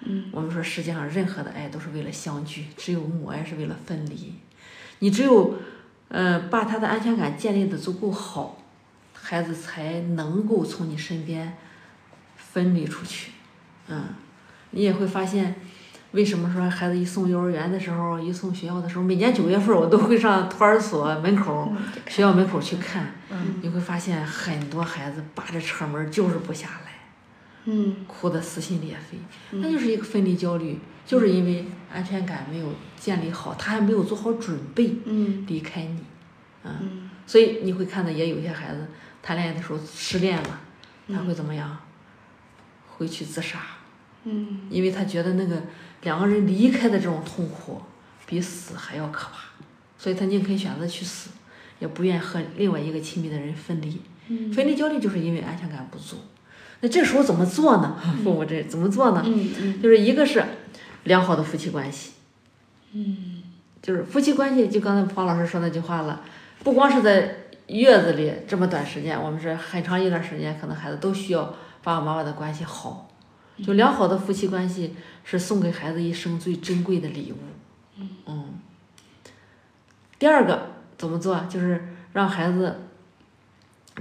[0.00, 4.34] 嗯，我们说世界上任何的爱都是为了相聚，只有母爱是为了分离。
[4.98, 5.56] 你只有，
[6.08, 8.62] 呃，把他的安全感建立的足够好，
[9.14, 11.56] 孩子才能够从你身边
[12.36, 13.32] 分离出去。
[13.88, 14.06] 嗯，
[14.70, 15.54] 你也会发现。
[16.12, 21.72] 为什么说孩子一送幼儿园的时候，一送学校的时候，每年九月份我都会上托儿所门口、
[22.06, 23.14] 学校门口去看。
[23.62, 26.92] 你会发现很多孩子扒着车门就是不下来，
[27.64, 29.18] 嗯，哭得撕心裂肺。
[29.58, 36.04] 那就是一个分离焦虑，就是因为安全感没有建立好，他还没有做好准备，嗯，离开你，
[36.64, 38.86] 嗯，所以你会看到也有些孩子
[39.22, 40.60] 谈恋爱的时候失恋了，
[41.08, 41.78] 他会怎么样？
[42.98, 43.60] 回去自杀，
[44.24, 45.62] 嗯，因为他觉得那个。
[46.02, 47.80] 两个人离开的这种痛苦，
[48.26, 49.38] 比死还要可怕，
[49.98, 51.30] 所以他宁肯选择去死，
[51.78, 54.00] 也不愿和另外一个亲密的人分离。
[54.54, 56.16] 分离焦虑就是因为安全感不足。
[56.80, 57.96] 那这时候怎么做呢？
[58.24, 59.22] 父母这怎么做呢？
[59.24, 60.42] 嗯嗯，就是一个是
[61.04, 62.12] 良好的夫妻关系。
[62.92, 63.42] 嗯，
[63.80, 66.22] 就是夫妻关系，就刚才黄老师说那句话了，
[66.64, 67.36] 不光是在
[67.68, 73.11] 月子里这么短时间，我们是很长一段时间，可能孩子都需要爸爸妈妈的关系好。
[73.64, 74.94] 就良好的夫妻关系
[75.24, 77.36] 是送给孩子一生最珍贵的礼物。
[78.26, 78.54] 嗯。
[80.18, 81.40] 第二个怎么做？
[81.48, 82.80] 就是让孩子。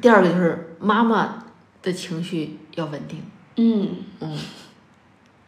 [0.02, 1.46] 第二个就是妈妈
[1.82, 3.24] 的情绪要稳定。
[3.58, 3.90] 嗯
[4.20, 4.38] 嗯。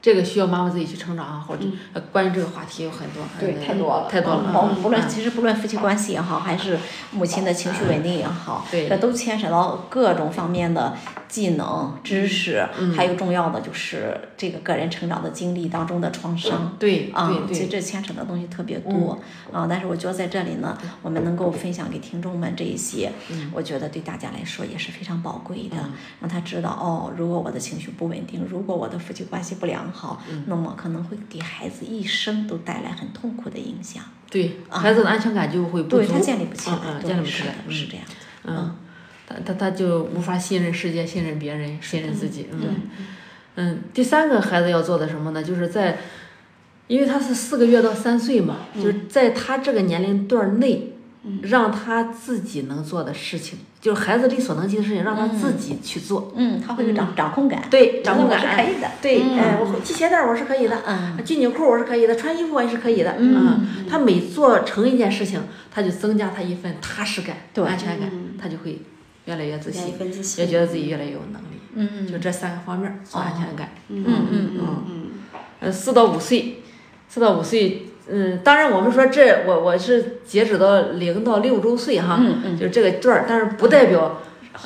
[0.04, 4.52] 这个需要妈妈自己去成长啊，或者呃关于这个话题有很多，对，嗯太多了，太多了。
[4.54, 5.08] 嗯，不论嗯。
[5.08, 6.78] 其实不论夫妻关系也好，还是
[7.12, 10.94] 母亲的情绪稳定也好，对这都牵扯到各种方面的
[11.30, 12.94] 技能、知识，嗯。
[12.94, 16.76] 还有重要的就是这个个人成长的经历当中的创伤。
[16.78, 19.18] 对啊，其实这牵扯的东西特别多、
[19.54, 23.50] 啊，但是我觉得在这里呢，我们能够分享给听众们这一些，嗯。
[23.54, 25.78] 我觉得对大家来说也是非常宝贵的，
[26.20, 38.14] 让他知道哦，如果我的情绪不稳定，如果我的夫妻关系不良好，嗯那么可能会给孩子一生都带来很痛苦的影响，对孩子的安全感就会不足，对他建立不起来，建立不起来是，是这样子，
[38.46, 38.76] 嗯，
[39.28, 42.76] 他他他就无法信任世界，信任别人，信任自己，嗯
[43.56, 43.82] 嗯。
[43.94, 45.44] 第三个孩子要做的什么呢？
[45.44, 46.00] 就是在，
[46.88, 50.93] 因为他是四个月到三岁嘛，就是在他这个年龄段儿内，
[51.44, 56.34] 让他自己能做的事情，就是孩子力所能及的事情，让他自己去做。
[56.36, 59.40] 嗯，他会有掌掌控感，对，掌控感是可以的，对，嗯。
[59.40, 61.18] 哎，我系鞋带儿我是可以的，嗯。
[61.26, 63.16] 系纽扣我是可以的，穿衣服我也是可以的。
[63.18, 67.66] 嗯，他每做成一件事情，他就增加他一份踏实感、对。
[67.66, 68.10] 安全感，
[68.42, 68.82] 他就会
[69.26, 69.94] 越来越自信，
[70.38, 71.46] 也觉得自己越来越有能力。
[71.76, 72.12] 嗯。
[72.12, 73.70] 就这三个方面安全感。
[73.88, 74.28] 嗯嗯。
[74.30, 75.06] 嗯嗯。
[75.62, 76.62] 呃，四到五岁，
[77.08, 84.20] 四到五岁，嗯，当然我们说这我我是截止到零到六周岁哈，嗯嗯就这个段儿，但是不代表。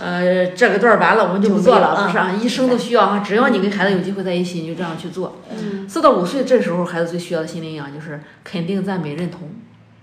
[0.03, 3.19] 呃，这个段儿完了，我们就不做了，不是啊，嗯一生都需要哈。
[3.19, 5.37] 只要你跟孩子有机会在一起，你就这样去做。
[5.49, 9.49] 嗯四到五岁这时候，孩子最需要的心理营养就是肯定、赞美、认同。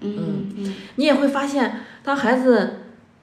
[0.01, 2.79] 嗯嗯你也会发现，当孩子，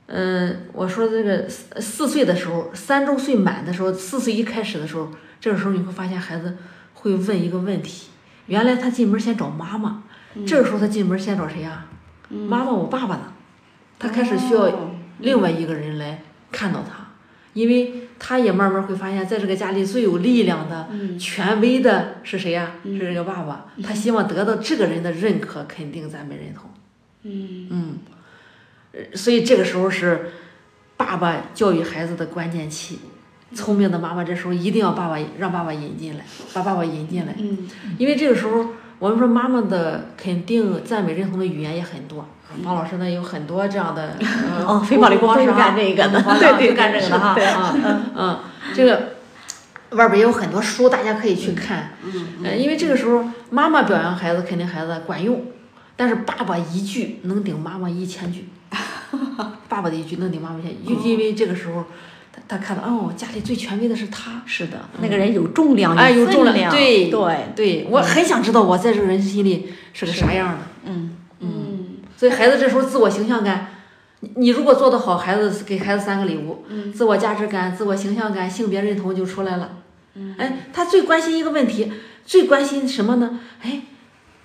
[0.05, 5.09] 嗯、我说这个四四岁的时候，三周岁满的时候，四岁一开始的时候，
[5.39, 6.57] 这个时候你会发现孩子
[6.93, 8.09] 会问一个问题，
[8.47, 10.03] 原来他进门先找妈妈，
[10.45, 11.85] 这个时候他进门先找谁呀、
[12.29, 13.33] 妈妈，我爸爸呢？
[13.99, 14.91] 他开始需要哦。
[15.19, 17.07] 另外一个人来看到他，
[17.53, 20.89] 因为他也慢慢会发现，在这个家里最有力量的、
[21.19, 23.67] 权威的是谁呀、是这个爸爸。
[23.83, 26.69] 他希望得到这个人的认可、肯定、赞美、认同。
[27.23, 27.67] 嗯。
[27.69, 27.97] 嗯，
[28.93, 30.31] 呃所以这个时候是
[30.97, 32.99] 爸爸教育孩子的关键期。
[33.53, 37.69] 聪明的妈妈这时候一定要爸爸让爸爸引进来，把爸爸引进来，嗯。
[37.97, 38.67] 因为这个时候
[38.99, 42.25] 我们说妈妈的肯定、赞美、认同的语言也很多。
[42.63, 46.21] 方老师呢有很多这样的 呃哦非暴力沟通是干这个的。
[46.21, 47.45] 对对是干这个的哈对。
[47.45, 47.73] 啊
[48.15, 48.39] 嗯，
[48.73, 49.13] 这个
[49.91, 51.91] 外边也有很多书，大家可以去看。
[52.03, 52.11] 嗯
[52.43, 55.45] 呃，因为这个时候妈妈表扬孩子肯定孩子管用，
[55.95, 58.49] 但是爸爸一句能顶妈妈一千句，
[59.69, 61.85] 爸爸的一句能顶妈妈一千句，就因为这个时候
[62.51, 71.49] 他他看到哦，家里最权威的是他，是的，那个人有重量，哎，有重量，对对，对，我很想知道我在这个人心里是个啥样的，嗯嗯
[72.17, 73.67] 所以孩子这时候自我形象感。
[74.19, 79.77] 你你如果做得好，孩子给孩子三个礼物，自我价值感、自我形象感、性别认同就出来了。
[80.15, 81.91] 嗯哎，他最关心一个问题，
[82.25, 83.39] 最关心什么呢？
[83.61, 83.81] 哎，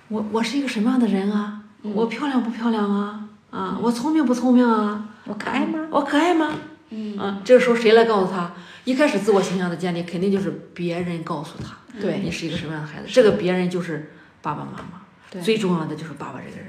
[0.07, 1.59] 我我是一个什么样的人啊？
[1.83, 3.25] 我漂亮不漂亮啊？
[3.51, 5.09] 啊，我聪明不聪明啊？
[5.25, 5.87] 我可爱吗？
[5.91, 6.49] 我可爱吗？
[6.89, 7.17] 嗯。
[7.17, 8.53] 啊，这个时候谁来告诉他？
[8.85, 13.05] 一开始自我形象的建立，肯定就是别人告诉他，对你是一个什么样的孩子。
[13.07, 16.67] 这个别人就是爸爸妈妈，最重要的就是爸爸这个人，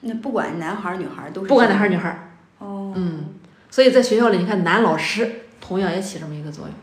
[0.00, 2.32] 那不管男孩儿女孩儿都是不管男孩儿女孩儿。
[2.58, 3.34] 哦嗯，
[3.68, 6.74] 所以在学校里，你看男老师同样也起这么一个作用。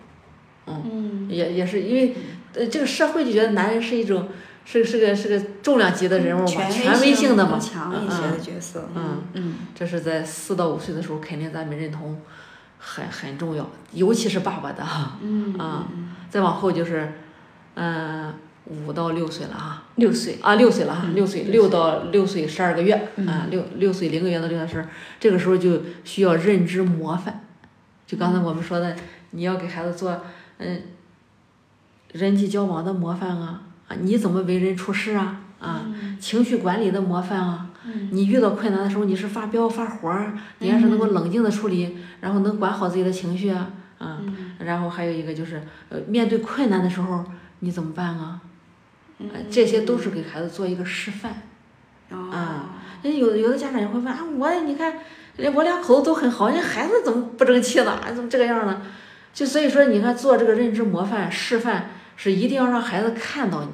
[0.66, 2.16] 嗯也也是因为，
[2.54, 4.30] 呃，这个社会就觉得男人是一种
[4.66, 9.56] 是是个是个重量级的人物嘛，权权威性的嘛，强一些的角色嗯，嗯。
[9.74, 12.22] 这是在四到五岁的时候，肯定咱们认同
[12.86, 15.88] 很很重要，尤其是爸爸的哈，嗯 啊，
[16.30, 17.14] 再往后就是，
[17.76, 18.34] 嗯、
[18.66, 27.46] 五到六岁了哈，六岁，啊，六岁了哈，嗯六岁六到六岁十二个月，嗯啊，六六岁零个月到六到十二，这个时候就需要认知模范，
[28.06, 28.96] 就刚才我们说的，
[29.32, 30.22] 你要给孩子做，
[30.58, 30.82] 嗯，
[32.12, 35.86] 人际交往的模范啊，啊，你怎么为人处事啊，啊，
[36.20, 37.70] 情绪管理的模范啊，
[38.12, 44.22] 你遇到困难的时候你是发飙发火儿，你要是能够冷静的处理，然后能管好自己的情绪啊，啊，
[44.60, 47.24] 然后还有一个就是，呃，面对困难的时候
[47.60, 48.42] 你怎么办啊？
[49.20, 51.44] 啊，这些都是给孩子做一个示范。
[52.12, 54.94] 哦啊人有有的家长也会问啊，我你看，
[55.54, 58.00] 我两口子都很好，人孩子怎么不争气呢？
[58.16, 58.82] 怎么这个样呢？
[59.34, 63.72] 就所以说，你看做这个认知模范示范，是一定要让孩子看到你。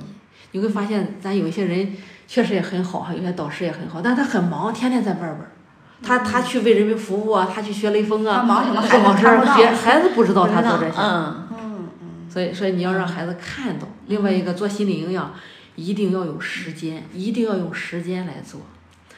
[0.52, 1.94] 你会发现，咱有一些人
[2.32, 5.50] 确实也很好哈，有些导师也很好，但是他很忙，天天在外边儿。
[6.04, 10.96] 他他去为人民服务啊，他去学雷锋啊，他忙什么事儿孩子不知道他做这些。
[11.02, 11.90] 嗯嗯
[12.30, 13.88] 所以，所以你要让孩子看到。
[14.06, 15.34] 另外一个做心理营养，
[15.76, 18.62] 一定要有时间，一定要用时间来做。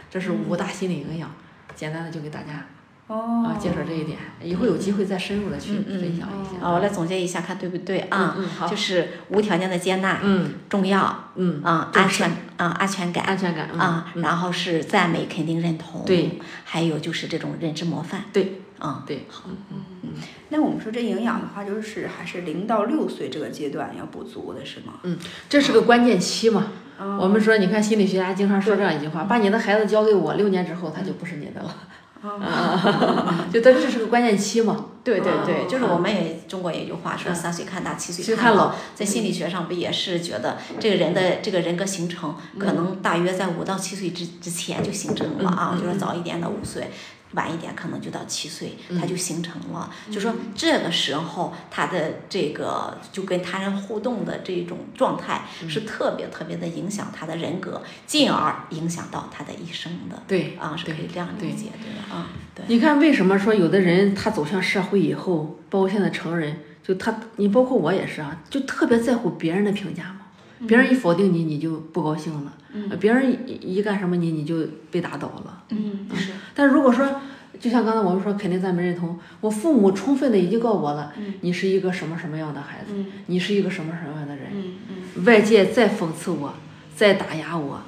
[0.09, 1.29] 这是五大心理营养，
[1.75, 2.65] 简单的就给大家
[3.11, 6.65] 哦啊，介绍这一点，以后有机会再深入的去嗯嗯分享一下。
[6.65, 8.35] 啊，我来总结一下，看对不对啊？
[8.37, 20.13] 嗯嗯好就是无条件的接纳，嗯重要，嗯啊，安全啊，安全感安全感嗯啊，嗯然后是赞美、肯定、认同，对，还有就是这种认知模范，对啊，对，好，嗯
[20.49, 24.93] 那我们说这营养的话，就是还是零到六岁这个阶段要补足的是吗？
[25.03, 25.17] 嗯，
[25.49, 26.67] 这是个关键期嘛。
[26.99, 31.75] 哦我们说，你看心理学家经常说这样一句话：把你的孩子交给我，六年之后他就不是你的了。
[32.21, 34.85] 啊， 就他这是个关键期嘛。
[35.03, 46.91] 对对对，哦就是我们也中国有一句话说三岁看大，七岁看老，在心理学上不也是觉得这个人的这个人格形成，可能大约在五到七岁之之前就形成了啊，就是早一点的五岁。
[47.33, 49.89] 晚一点可能就到七岁，他就形成了。
[50.11, 60.21] 就说这个时候他的这个就跟他人互动的这种状态是特别特别的影响他的人格，进而影响到他的一生的。
[60.27, 62.15] 对啊，是可以这样理解，对吧？
[62.15, 62.65] 啊，对。
[62.67, 70.20] 你看，为什么说有的人他走向社会以后，包括现在成人，就他，你包括我也是啊，就特别在乎别人的评价嘛。
[70.67, 72.51] 别人一否定你，你就不高兴了；
[72.89, 75.63] 呃别人一一干什么你，你就被打倒了。
[75.69, 76.31] 嗯，是。
[76.53, 77.21] 但如果说，
[77.59, 82.93] 就像刚才我们说，肯定赞美认同，我父母充分的已经告诉我了，你是一个什么什么样的孩子，
[83.27, 85.25] 你是一个什么什么样的人。
[85.25, 86.53] 外界再讽刺我，
[86.95, 87.81] 再打压我，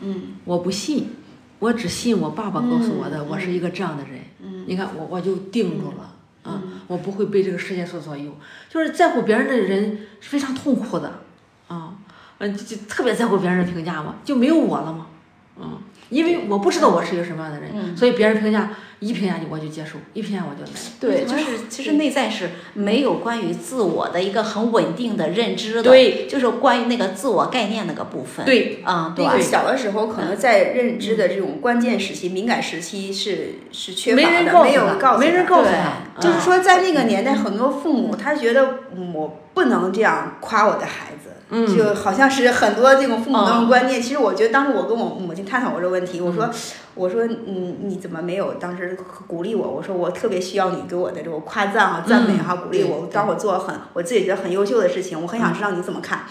[0.46, 1.08] 我不信，
[1.60, 4.66] 我只信我爸爸告诉我的，我是一个这样的人。
[4.66, 6.10] 你看我我就定住了。
[6.44, 8.36] 啊，我不会被这个世界所左右。
[8.70, 11.22] 就是在乎别人的人是非常痛苦的，啊，
[12.44, 15.08] 嗯，就就特别在乎别人的评价嘛，就没有我了嘛，
[15.60, 15.80] 嗯，
[16.10, 20.80] 因为我不知道我是一个什么样的人，所以别人评价一评价你我就接受，一评价我就来。
[21.00, 44.02] 对，就是其实内在是没有关于自我的一个很稳定的认知的，对，就是关于那个自我概念那个部分，对，啊，对那个小的时候，可能在认知的这种关键时期、敏感时期是是缺乏没人的，没有告诉他没人告诉他，就是啊说，在那个年代，很多父母他觉得嗯我不能这样夸我的孩子，嗯就好像是很多这种父母的这种嗯观念。
[44.02, 46.50] 其实我觉得当时我跟我母亲探讨过这个问题，我说
[46.96, 48.98] 我说嗯你怎么没有当时
[49.28, 49.68] 鼓励我？
[49.68, 53.08] 我说我特别需要你给我的这种夸赞啊、赞美哈、鼓励我。
[53.14, 56.24] 当我做很我自己觉得很优秀的事情，我很想知道你怎么看。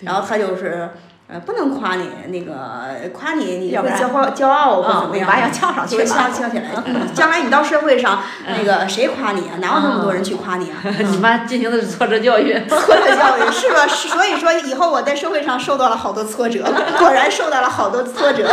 [0.00, 0.88] 然后他就是。
[1.32, 5.26] 呃，不能夸你，那个夸你，你会要不然骄傲骄傲或啊怎么样？
[5.26, 6.64] 尾巴要翘上去翘 翘起来。
[6.84, 9.56] 嗯将来你到社会上，那个谁夸你啊？
[9.60, 10.76] 哪有那么多人去夸你啊？
[11.10, 13.86] 你妈进行的是挫折教育， 挫折教育是吧？
[13.88, 16.64] 所以说以后我在社会上受到了好多挫折，
[16.98, 18.48] 果然受到了好多挫折。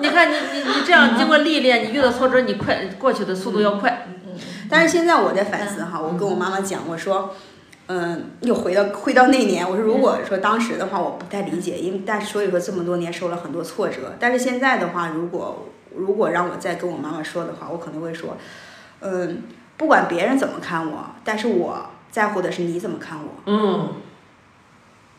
[0.00, 4.06] 你看你你你这样经过历练，你遇到挫折，你快过去的速度要快。
[4.70, 7.34] 但是现在我在反思哈，我跟我妈妈讲，我说。
[7.86, 14.14] 嗯，又回到回到那年，我说如果说当时的话，我不太理解，因为但所以说这么多年受了很多挫折。
[14.18, 18.36] 但是现在的话，如果如果让我再跟我妈妈说的话，我可能会说，
[19.00, 19.42] 嗯，
[19.76, 23.30] 不管别人怎么看我，但是我在乎的是你怎么看我。
[23.44, 23.88] 嗯，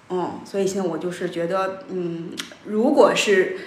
[0.09, 2.31] 嗯，所以现在我就是觉得，嗯，
[2.65, 3.57] 如果是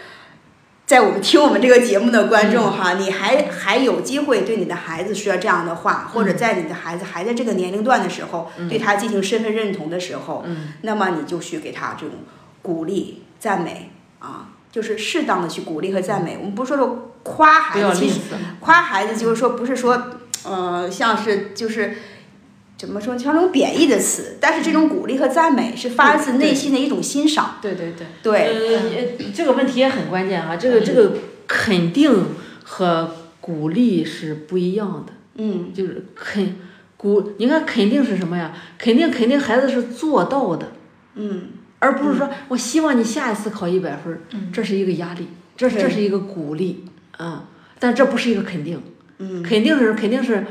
[0.88, 12.16] 在我们听我们这个节目的观众哈，你还还有机会对你的孩子说这样的话，或者在你的孩子还在这个年龄段的时候，对他进行身份认同的时候，嗯那么你就去给他这种
[12.62, 16.38] 鼓励、赞美啊，就是适当的去鼓励和赞美。
[16.38, 18.06] 我们不是说说夸孩子。
[18.58, 20.02] 夸孩子就是说不是说，
[20.44, 21.98] 呃，像是就是。
[22.78, 23.18] 怎么说？
[23.18, 27.58] 像这种贬义的词，但是这种鼓励和赞美是发自内心的一种欣赏。
[27.60, 28.76] 对对对，对，
[29.18, 31.12] 呃，这个问题也很关键哈，这个这个
[31.48, 32.26] 肯定
[32.62, 36.54] 和鼓励是不一样的，嗯就是肯
[36.96, 38.54] 鼓，你看肯定是什么呀？
[38.78, 40.70] 肯定肯定孩子是做到的，
[41.16, 41.48] 嗯
[41.80, 44.20] 而不是说我希望你下一次考一百分儿，
[44.52, 45.26] 这是一个压力，
[45.56, 46.84] 这是这是一个鼓励
[47.18, 47.44] 嗯，
[47.80, 48.80] 但这不是一个肯定，
[49.18, 50.44] 嗯肯定是肯定是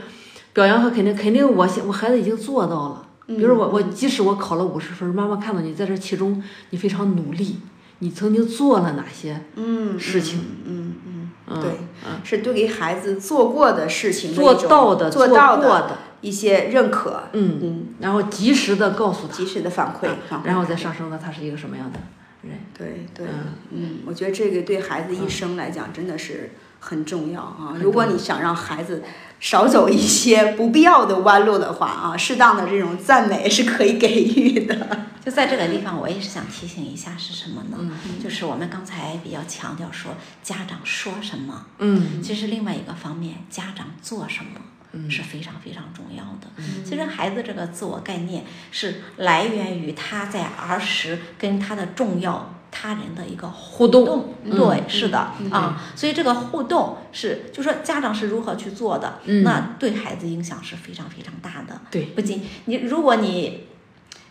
[0.58, 3.08] 表扬和肯定，肯定我现我孩子已经做到了。
[3.28, 6.42] 比如我我即使我考了五十分儿，妈妈看到你在这其中
[6.72, 7.58] 你非常努力，
[8.00, 10.40] 你曾经做了哪些嗯，事情？
[10.66, 11.72] 嗯嗯，嗯对，
[12.08, 12.20] 嗯。
[12.24, 15.96] 是对给孩子做过的事情做到的做到过的。
[16.22, 20.10] 一些认可，嗯，嗯，然后及时的告诉他，及时的反馈，
[20.44, 22.00] 然后再上升到他是一个什么样的
[22.42, 22.58] 人。
[22.76, 23.54] 对对，嗯。
[23.70, 26.50] 嗯，我觉得这个对孩子一生来讲真的是
[26.80, 27.76] 很重要啊。
[27.80, 29.04] 如果你想让孩子
[29.40, 35.06] 少走一些不必要的弯路的话啊，适当的这种赞美是可以给予的。
[35.24, 37.78] 就在这个地方，我也是想提醒一下是什么呢？
[37.80, 37.92] 嗯
[38.24, 44.52] 就是我们刚才比较强调说家长说什么，嗯其实另外一个方面，家长做什么。
[44.94, 46.48] 嗯是非常非常重要的。
[46.84, 54.36] 其实孩子这个自我概念是来源于他在儿时跟他的重要他人的一个互动。
[54.46, 55.18] 对，是的
[55.52, 61.82] 啊，所以这个互动是，就说家长是如何去做的，那对孩子影响是非常非常大的。
[61.92, 63.68] 对，不仅你如果你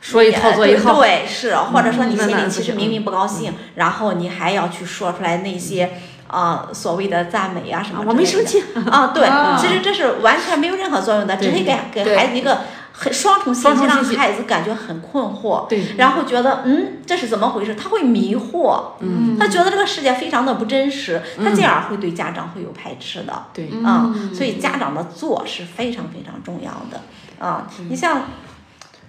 [0.01, 5.93] 说一套做一套，对，是，或者说你心里其实明明不高兴，然后你还要去说出来那些
[6.29, 8.63] 啊所谓的赞美啊什么，我没生气。
[8.91, 9.29] 啊，对，
[9.61, 12.61] 其实这是完全没有任何作用的，只是给给孩子一个。
[12.97, 17.74] 很双重信息让孩子感觉很困惑，对，然后觉得嗯这是怎么回事？
[17.74, 27.01] 他会迷惑，嗯，他觉得这个世界非常的不真实，他进而会对家长会有排斥的，对，啊，所以家长的做是非常非常重要的，
[27.39, 28.23] 啊，你像。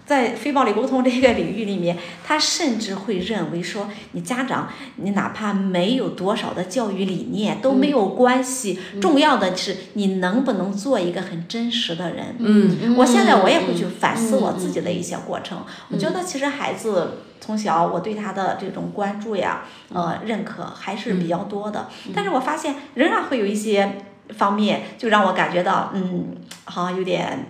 [0.07, 12.37] 在非暴力沟通这个领域里面，他甚至会认为说，你家长，你哪怕没有多少的教育理念都没有关系，重要的是你能不能做一个很真实的人。
[12.39, 15.59] 嗯，我现在我也会去反思我自己的一些过程。
[15.89, 21.89] 我觉得其实孩子从小我对他的这种关注呀，呃，认可还是比较多的。
[22.15, 23.97] 但是我发现仍然会有一些
[24.37, 26.27] 方面，就让我感觉到，嗯，
[26.63, 27.49] 好像有点。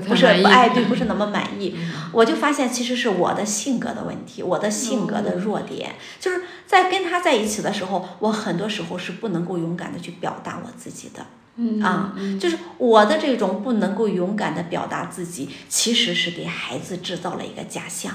[0.00, 1.76] 不是不哎，对，不是那么满意。
[2.10, 11.24] 我就发现，其实是我的性格的问题，我的性格的弱点，就是在跟他在一起的时候，我很多时候是不能够勇敢的去表达我自己的。
[11.56, 18.12] 嗯啊，就是我的这种不能够勇敢的表达自己，其实是给孩子制造了一个假象，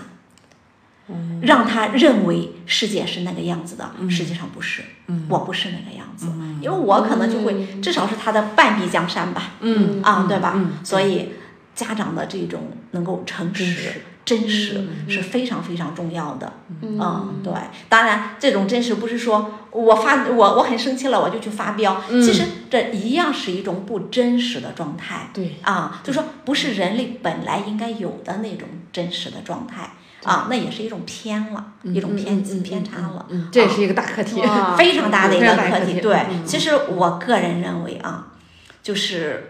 [1.42, 4.84] 让他认为世界是那个样子的，实际上不是，
[5.30, 6.28] 我不是那个样子，
[6.62, 9.54] 因为我可能就会至少是他的半壁江山吧。
[9.62, 10.62] 嗯啊，对吧？
[10.84, 11.30] 所以。
[11.80, 12.60] 家长的这种
[12.92, 16.52] 能够诚实、真实是非常非常重要的。
[16.82, 17.54] 嗯，对。
[17.88, 25.30] 当然，这种真实不是说我发我我很生气了我就去发飙，其实这一样是一种不真实的状态。
[25.34, 29.92] 对啊，就说不是人类本来应该有的那种真实的状态
[30.26, 33.26] 啊，那也是一种偏了，一种偏偏差了。
[33.54, 34.42] 这也是一个大课题，
[34.78, 36.02] 非常大的一个课题。
[36.02, 38.34] 对，其实我个人认为啊，
[38.84, 39.49] 就是。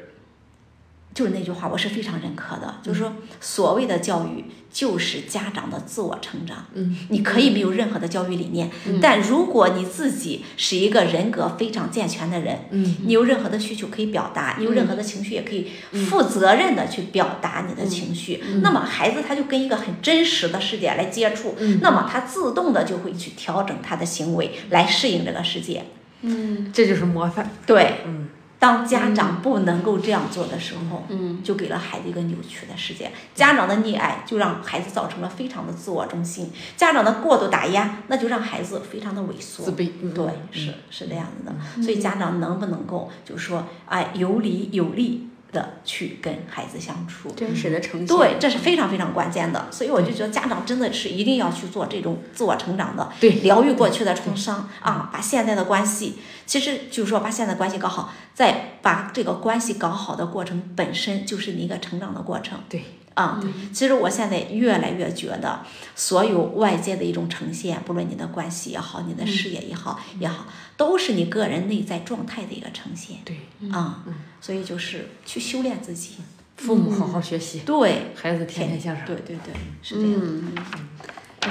[1.14, 2.76] 就是那句话，我是非常认可的。
[2.84, 6.66] 就是说，所谓的教育就是家长的自我成长。
[6.74, 8.70] 嗯，你可以没有任何的教育理念，
[9.02, 18.42] 但如果你自己是一个人格非常健全的人，嗯，你有任何的需求可以表达，你有任何的情绪也可以负责任的去表达你的情绪。
[18.62, 25.84] 那么孩子他就跟一个很真实的世界来接触，那么他自动的就会去调整他的行为来适应这个世界。
[26.22, 27.50] 嗯，这就是模范。
[27.66, 28.30] 对，嗯。
[28.60, 33.10] 当家长不能够这样做的时候，嗯，就给了孩子一个扭曲的世界。
[33.34, 39.90] 家长的溺爱就让孩子造成了非常的自我中心，家长的过度打压，那就让孩子非常的萎缩、自卑。
[40.14, 41.82] 对，是是这样子的。
[41.82, 45.30] 所以家长能不能够，就是说，哎，有理有利。
[45.52, 49.68] 的去跟孩子相处，真实的呈现，对，这是非常非常关键的。
[49.72, 62.84] 所以我就觉得家长真的是一定要去做这种自我成长的，对，疗愈过去的创伤啊，把现在的关系，其实就是说把现在关系搞好，再把这个关系搞好的过程本身就是你一个成长的过程，对。
[63.16, 63.42] 啊，
[63.74, 65.66] 其实我现在越来越觉得，
[65.96, 73.18] 所有外界的一种呈现，不论你的关系也好，你的事业也好也好，都是你个人内在状态的一个呈现。
[73.26, 73.38] 对，
[73.72, 74.04] 啊，
[74.40, 76.16] 所以就是去修炼自己，
[76.58, 79.06] 父母好好学习，对孩子天天向上。
[79.06, 80.22] 对对对，是这样。
[80.22, 80.54] 嗯，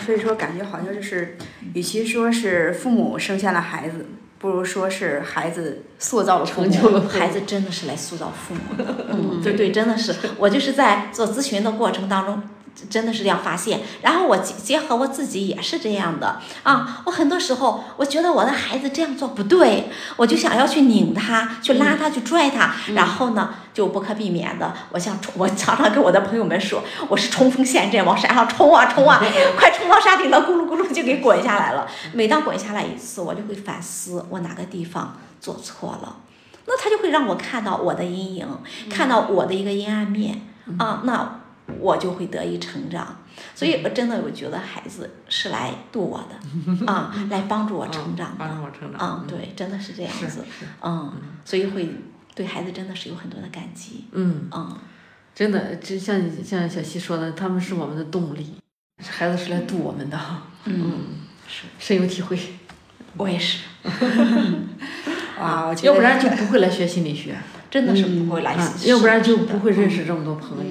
[0.05, 1.37] 所以说感觉好像就是，
[1.75, 4.07] 与其说是父母生下了孩子。
[4.39, 9.07] 不如说是孩子塑造了成就了孩子，真的是来塑造父母的。
[9.11, 10.15] 嗯，对对，真的是。
[10.39, 12.43] 我就是在做咨询的过程当中。
[12.89, 17.03] 真的是这样发现，然后我结结合我自己也是这样的啊。
[17.05, 29.21] 我很多时候我觉得我的孩子这样做不对，我就想要去拧他，去拉他，去拽他，然后呢就不可避免的，我想冲， 我常常跟我的朋友们说，我是冲锋陷阵，往山上冲啊冲啊，
[29.59, 31.87] 快冲到山顶了，咕噜咕噜就给滚下来了。
[32.13, 36.17] 每当滚下来一次，我就会反思我哪个地方做错了，
[36.67, 38.47] 那他就会让我看到我的阴影，
[38.91, 40.43] 看到我的一个阴暗面
[40.79, 41.41] 啊，那。
[41.79, 43.17] 我就会得以成长，
[43.55, 48.99] 所以我真的我觉得孩子是来度我的啊，来帮助我成长的，帮助我成长。
[49.01, 50.45] 嗯，对，真的是这样子。
[50.83, 51.13] 嗯，
[51.45, 51.89] 所以会
[52.35, 54.07] 对孩子真的是有很多的感激。
[54.13, 54.77] 嗯嗯，
[55.35, 58.55] 真的，就像像小西说的，他们是我们的动力，
[59.03, 60.19] 孩子是来度我们的。
[60.65, 61.01] 嗯，
[61.47, 62.39] 是深有体会。
[63.17, 63.65] 我也是。
[65.39, 67.37] 啊，要不然就不会来学心理学，
[67.71, 68.57] 真的是不会来。
[68.85, 70.65] 要不然就不会认识这么多朋友。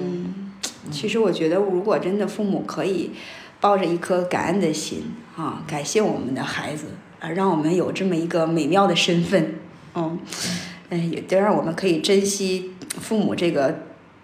[0.90, 3.12] 其实我觉得，如果真的父母可以
[3.60, 5.04] 抱着一颗感恩的心
[5.36, 6.86] 啊，感谢我们的孩子
[7.20, 9.54] 啊，让我们有这么一个美妙的身份，
[9.94, 10.18] 嗯，
[10.90, 13.80] 嗯，也得让我们可以珍惜父母这个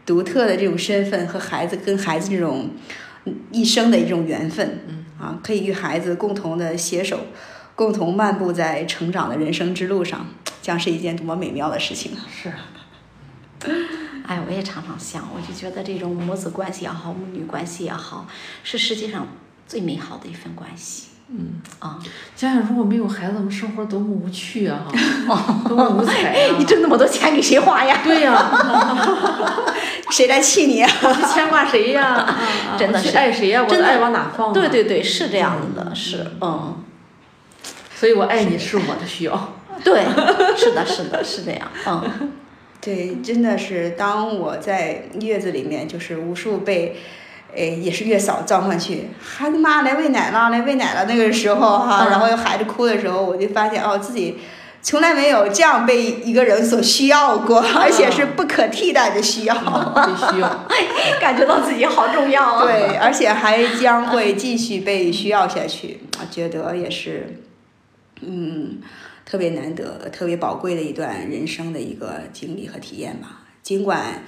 [0.06, 2.70] 独特的这种身份和孩子跟孩子这种
[3.50, 5.04] 一生的一种缘分，嗯。
[5.16, 7.20] 啊，可以与孩子共同的携手，
[7.74, 10.26] 共同漫步在成长的人生之路上，
[10.60, 12.26] 将是一件多么美妙的事情啊！
[12.28, 12.66] 是啊，
[14.26, 18.26] 哎，我也常常想，我就觉得这种母子关系也好，母女关系也好，
[18.62, 19.26] 是世界上
[19.66, 21.08] 最美好的一份关系。
[21.28, 21.98] 嗯，啊，
[22.36, 24.84] 想想如果没有孩子，我们生活多么无趣啊！
[25.26, 26.56] 哈， 多么无彩啊！
[26.58, 28.00] 你挣那么多钱给谁花呀？
[28.04, 28.50] 对呀、
[30.10, 32.76] 谁来气你去牵挂谁呀、啊？
[32.78, 34.52] 真的是爱谁呀、我的的爱往哪放、啊？
[34.52, 36.76] 对对对，是这样子的，是，嗯，
[37.94, 39.54] 所以我爱你是我的需要。
[39.82, 40.04] 对，
[40.56, 42.32] 是的，是的，是这样，嗯，
[42.84, 46.96] 对，真的是当我在月子里面，就是无数被。
[47.56, 51.04] 诶，也是月嫂召唤去，孩子妈来喂奶了，来喂奶了。
[51.04, 54.38] 那个时候哈，然后有孩子哭的时候，我就发现哦，自己
[54.82, 59.54] 从来没有这样被一个人所需要过，而且是不可替代的需要。
[59.54, 60.66] 被需要，
[61.22, 62.64] 感觉到自己好重要啊。
[62.64, 67.38] 对，而且还将会继续被需要下去，我觉得也是，
[68.20, 68.80] 嗯，
[69.24, 73.40] 特别难得、特别宝贵的一段人生的一个经历和体验吧。
[73.62, 74.22] 尽管。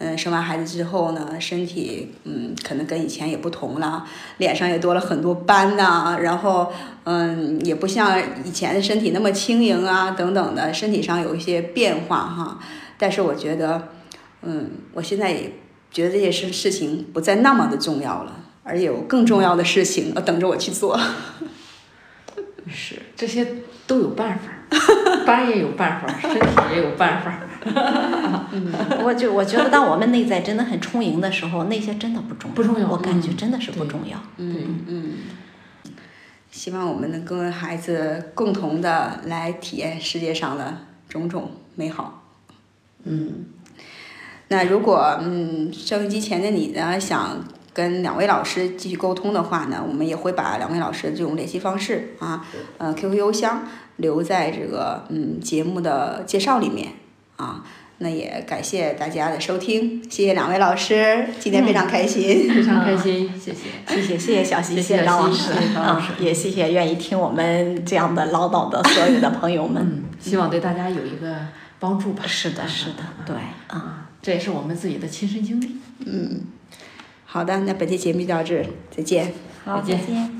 [0.00, 4.06] 嗯，生完孩子之后呢，身体嗯，可能跟以前也不同了，
[4.36, 6.72] 脸上也多了很多斑呐、然后
[7.02, 12.60] 嗯，也不像以前的身体那么轻盈啊，等等的，身体上有一些变化哈。
[12.96, 13.88] 但是我觉得，
[14.42, 15.50] 嗯，我现在也
[15.90, 20.96] 觉得这些事事情不再那么的重要了，而有更重要的事情等着我去做。
[22.68, 23.44] 是这些
[23.88, 24.52] 都有办法，
[25.26, 27.40] 斑也有办法， 身体也有办法。
[28.52, 34.16] 嗯，我就我觉得，当我们内在真的很充盈的时候，那些真的不重要，不重要我感觉嗯真的是不重要。
[34.36, 35.12] 嗯嗯，
[36.50, 40.78] 希望我们能跟孩子共同的来体验世界上的
[41.08, 42.22] 种种美好。
[43.04, 43.46] 嗯，
[44.48, 47.42] 那如果嗯收音机前的你呢，想
[47.78, 52.44] 跟两位老师继续沟通的话呢，我们也会把两位老师的这种联系方式啊，
[52.76, 53.68] 呃 QQ 邮箱
[53.98, 56.94] 留在这个嗯节目的介绍里面
[57.36, 57.64] 啊。
[58.00, 62.52] 那也感谢大家的收听，谢谢两位老师，今天非常开心。
[62.52, 63.60] 非常开心， 谢谢。
[63.86, 69.80] 谢谢谢谢小溪，谢谢谢张老师谢谢张老师啊，也谢谢愿意听我们这样的唠叨的所有的朋友们。
[69.80, 71.36] 嗯，希望对大家有一个
[71.78, 72.24] 帮助吧。
[72.26, 73.36] 是的，是的，对，
[73.68, 73.76] 啊。
[73.78, 75.76] 啊，这也是我们自己的亲身经历。
[76.06, 76.40] 嗯，
[77.30, 79.34] 好的，那本期节目就到这，再见。
[79.62, 80.37] 好，再见再见。